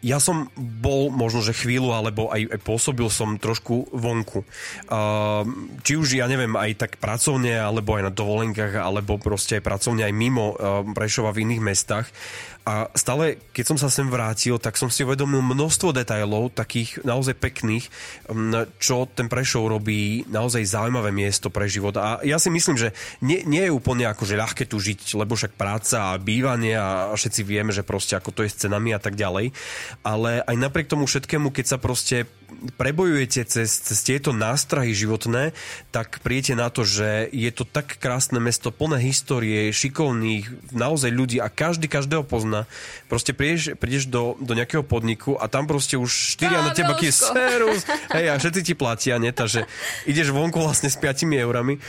ja 0.00 0.16
som 0.16 0.48
bol 0.56 1.12
možno, 1.12 1.44
že 1.44 1.52
chvíľu, 1.52 1.92
alebo 1.92 2.32
aj, 2.32 2.56
aj 2.56 2.60
pôsobil 2.64 3.04
som 3.12 3.36
trošku 3.36 3.92
vonku. 3.92 4.48
Uh, 4.88 5.44
či 5.84 6.00
už, 6.00 6.16
ja 6.16 6.24
neviem, 6.24 6.56
aj 6.56 6.88
tak 6.88 6.92
pracovne, 6.96 7.52
alebo 7.60 8.00
aj 8.00 8.08
na 8.08 8.12
dovolenkách, 8.12 8.80
alebo 8.80 9.20
proste 9.20 9.60
aj 9.60 9.66
pracovne 9.68 10.08
aj 10.08 10.14
mimo 10.16 10.56
uh, 10.56 10.80
Prešova 10.96 11.36
v 11.36 11.44
iných 11.44 11.62
mestách. 11.62 12.08
A 12.68 12.92
stále, 12.92 13.40
keď 13.56 13.64
som 13.72 13.78
sa 13.80 13.88
sem 13.88 14.06
vrátil, 14.06 14.60
tak 14.60 14.76
som 14.76 14.92
si 14.92 15.02
uvedomil 15.02 15.40
množstvo 15.40 15.96
detajlov, 15.96 16.52
takých 16.52 17.00
naozaj 17.02 17.34
pekných, 17.40 17.88
čo 18.76 19.08
ten 19.08 19.32
Prešov 19.32 19.72
robí 19.72 20.28
naozaj 20.28 20.68
zaujímavé 20.68 21.08
miesto 21.08 21.48
pre 21.48 21.66
život. 21.66 21.96
A 21.96 22.20
ja 22.20 22.36
si 22.36 22.52
myslím, 22.52 22.76
že 22.76 22.92
nie, 23.24 23.42
nie 23.48 23.64
je 23.64 23.72
úplne 23.72 24.04
akože 24.12 24.36
ľahké 24.36 24.64
tu 24.68 24.76
žiť, 24.76 25.16
lebo 25.16 25.34
však 25.34 25.56
práca 25.56 26.12
a 26.12 26.20
bývanie 26.20 26.76
a 26.76 27.16
všetci 27.16 27.40
vieme, 27.48 27.72
že 27.72 27.86
proste 27.86 28.14
ako 28.14 28.30
to 28.30 28.44
je 28.44 28.52
s 28.52 28.60
cenami 28.66 28.92
a 28.92 29.00
tak 29.00 29.16
ďalej. 29.16 29.56
Ale 30.04 30.44
aj 30.44 30.56
napriek 30.56 30.92
tomu 30.92 31.08
všetkému, 31.08 31.50
keď 31.50 31.64
sa 31.64 31.78
proste 31.80 32.28
prebojujete 32.76 33.44
cez, 33.48 33.68
cez 33.80 33.98
tieto 34.04 34.36
nástrahy 34.36 34.92
životné, 34.92 35.56
tak 35.90 36.20
príjete 36.20 36.54
na 36.54 36.68
to, 36.68 36.84
že 36.84 37.28
je 37.32 37.50
to 37.52 37.64
tak 37.64 37.96
krásne 37.96 38.38
mesto, 38.38 38.68
plné 38.74 39.00
histórie, 39.00 39.72
šikovných, 39.72 40.72
naozaj 40.74 41.10
ľudí 41.10 41.38
a 41.40 41.48
každý 41.48 41.88
každého 41.88 42.24
pozná. 42.24 42.68
Proste 43.08 43.32
prídeš, 43.32 43.74
prídeš 43.80 44.06
do, 44.06 44.36
do 44.38 44.52
nejakého 44.52 44.84
podniku 44.84 45.40
a 45.40 45.48
tam 45.48 45.64
proste 45.64 45.96
už 45.96 46.36
štyria 46.36 46.60
na 46.60 46.76
teba 46.76 46.92
je 47.00 47.12
serus, 47.14 47.88
hej, 48.12 48.26
a 48.28 48.36
všetci 48.36 48.60
ti 48.60 48.74
platia, 48.76 49.16
nie? 49.16 49.32
Takže 49.32 49.64
ideš 50.04 50.36
vonku 50.36 50.60
vlastne 50.60 50.92
s 50.92 51.00
5 51.00 51.24
eurami 51.32 51.80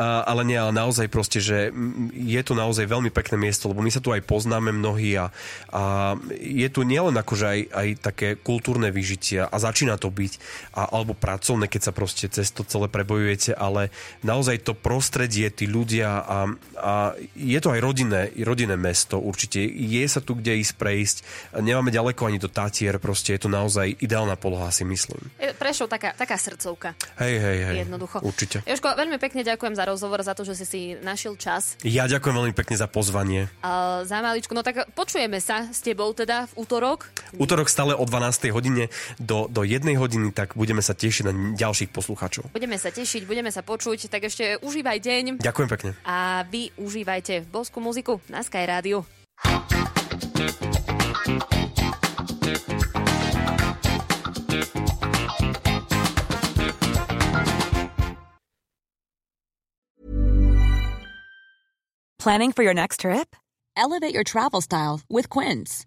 a, 0.00 0.22
ale 0.22 0.46
nie, 0.46 0.54
ale 0.54 0.70
naozaj 0.70 1.10
proste, 1.10 1.42
že 1.42 1.74
je 2.14 2.40
to 2.46 2.54
naozaj 2.54 2.86
veľmi 2.86 3.10
pekné 3.10 3.36
miesto, 3.36 3.66
lebo 3.66 3.82
my 3.82 3.90
sa 3.90 3.98
tu 3.98 4.14
aj 4.14 4.22
poznáme 4.22 4.70
mnohí 4.70 5.18
a, 5.18 5.34
a 5.74 6.14
je 6.38 6.68
tu 6.70 6.86
nielen 6.86 7.18
akože 7.18 7.44
aj, 7.44 7.60
aj 7.74 7.88
také 7.98 8.28
kultúrne 8.38 8.94
vyžitie 8.94 9.42
a 9.42 9.56
začína 9.58 9.98
to 9.98 10.09
byť, 10.10 10.32
a, 10.74 10.90
alebo 10.90 11.14
pracovné, 11.14 11.70
keď 11.70 11.90
sa 11.90 11.92
proste 11.94 12.26
cez 12.26 12.50
to 12.50 12.66
celé 12.66 12.90
prebojujete, 12.90 13.54
ale 13.54 13.94
naozaj 14.26 14.66
to 14.66 14.74
prostredie, 14.74 15.46
tí 15.54 15.70
ľudia 15.70 16.26
a, 16.26 16.38
a 16.74 16.94
je 17.38 17.58
to 17.62 17.70
aj 17.70 17.80
rodinné, 17.80 18.34
rodinné 18.42 18.74
mesto 18.74 19.22
určite. 19.22 19.62
Je 19.62 20.02
sa 20.10 20.18
tu 20.18 20.34
kde 20.34 20.58
ísť 20.58 20.74
prejsť, 20.74 21.16
nemáme 21.62 21.94
ďaleko 21.94 22.26
ani 22.26 22.42
do 22.42 22.50
Tatier, 22.50 22.98
proste 22.98 23.38
je 23.38 23.46
to 23.46 23.50
naozaj 23.52 23.86
ideálna 24.02 24.34
poloha, 24.34 24.74
si 24.74 24.82
myslím. 24.82 25.30
Prešov 25.38 25.86
taká, 25.86 26.12
taká 26.18 26.34
srdcovka. 26.34 26.98
Hej, 27.22 27.36
hej, 27.38 27.58
hej. 27.70 27.76
Jednoducho. 27.86 28.18
Určite. 28.26 28.66
Jožko, 28.66 28.90
veľmi 28.98 29.22
pekne 29.22 29.46
ďakujem 29.46 29.78
za 29.78 29.84
rozhovor, 29.86 30.18
za 30.26 30.34
to, 30.34 30.42
že 30.42 30.58
si 30.58 30.66
si 30.66 30.80
našiel 31.04 31.36
čas. 31.36 31.76
Ja 31.84 32.08
ďakujem 32.08 32.32
veľmi 32.32 32.54
pekne 32.56 32.78
za 32.80 32.88
pozvanie. 32.88 33.50
Uh, 33.60 34.06
za 34.08 34.24
maličku, 34.24 34.56
no 34.56 34.64
tak 34.64 34.88
počujeme 34.96 35.42
sa 35.42 35.68
s 35.68 35.84
tebou 35.84 36.14
teda 36.16 36.48
v 36.54 36.62
útorok. 36.64 37.12
Útorok 37.36 37.68
stále 37.68 37.92
o 37.92 38.04
12. 38.06 38.54
hodine 38.54 38.88
do, 39.20 39.50
do 39.50 39.66
1 39.66 39.84
hodiny, 40.00 40.32
tak 40.32 40.56
budeme 40.56 40.80
sa 40.80 40.96
tešiť 40.96 41.24
na 41.28 41.32
ďalších 41.52 41.92
poslucháčov. 41.92 42.48
Budeme 42.56 42.80
sa 42.80 42.88
tešiť, 42.88 43.28
budeme 43.28 43.52
sa 43.52 43.60
počuť, 43.60 44.08
tak 44.08 44.24
ešte 44.24 44.56
užívaj 44.64 44.98
deň. 45.04 45.24
Ďakujem 45.44 45.68
pekne. 45.68 45.90
A 46.08 46.48
vy 46.48 46.72
užívajte 46.80 47.44
boskú 47.52 47.84
muziku 47.84 48.24
na 48.32 48.40
Sky 48.40 48.64
Radio. 48.64 49.04
Planning 62.20 62.52
for 62.52 62.62
your 62.62 62.74
next 62.74 63.00
trip? 63.00 63.34
Elevate 63.76 64.12
your 64.12 64.24
travel 64.24 64.60
style 64.60 65.00
with 65.08 65.30
Quince. 65.32 65.86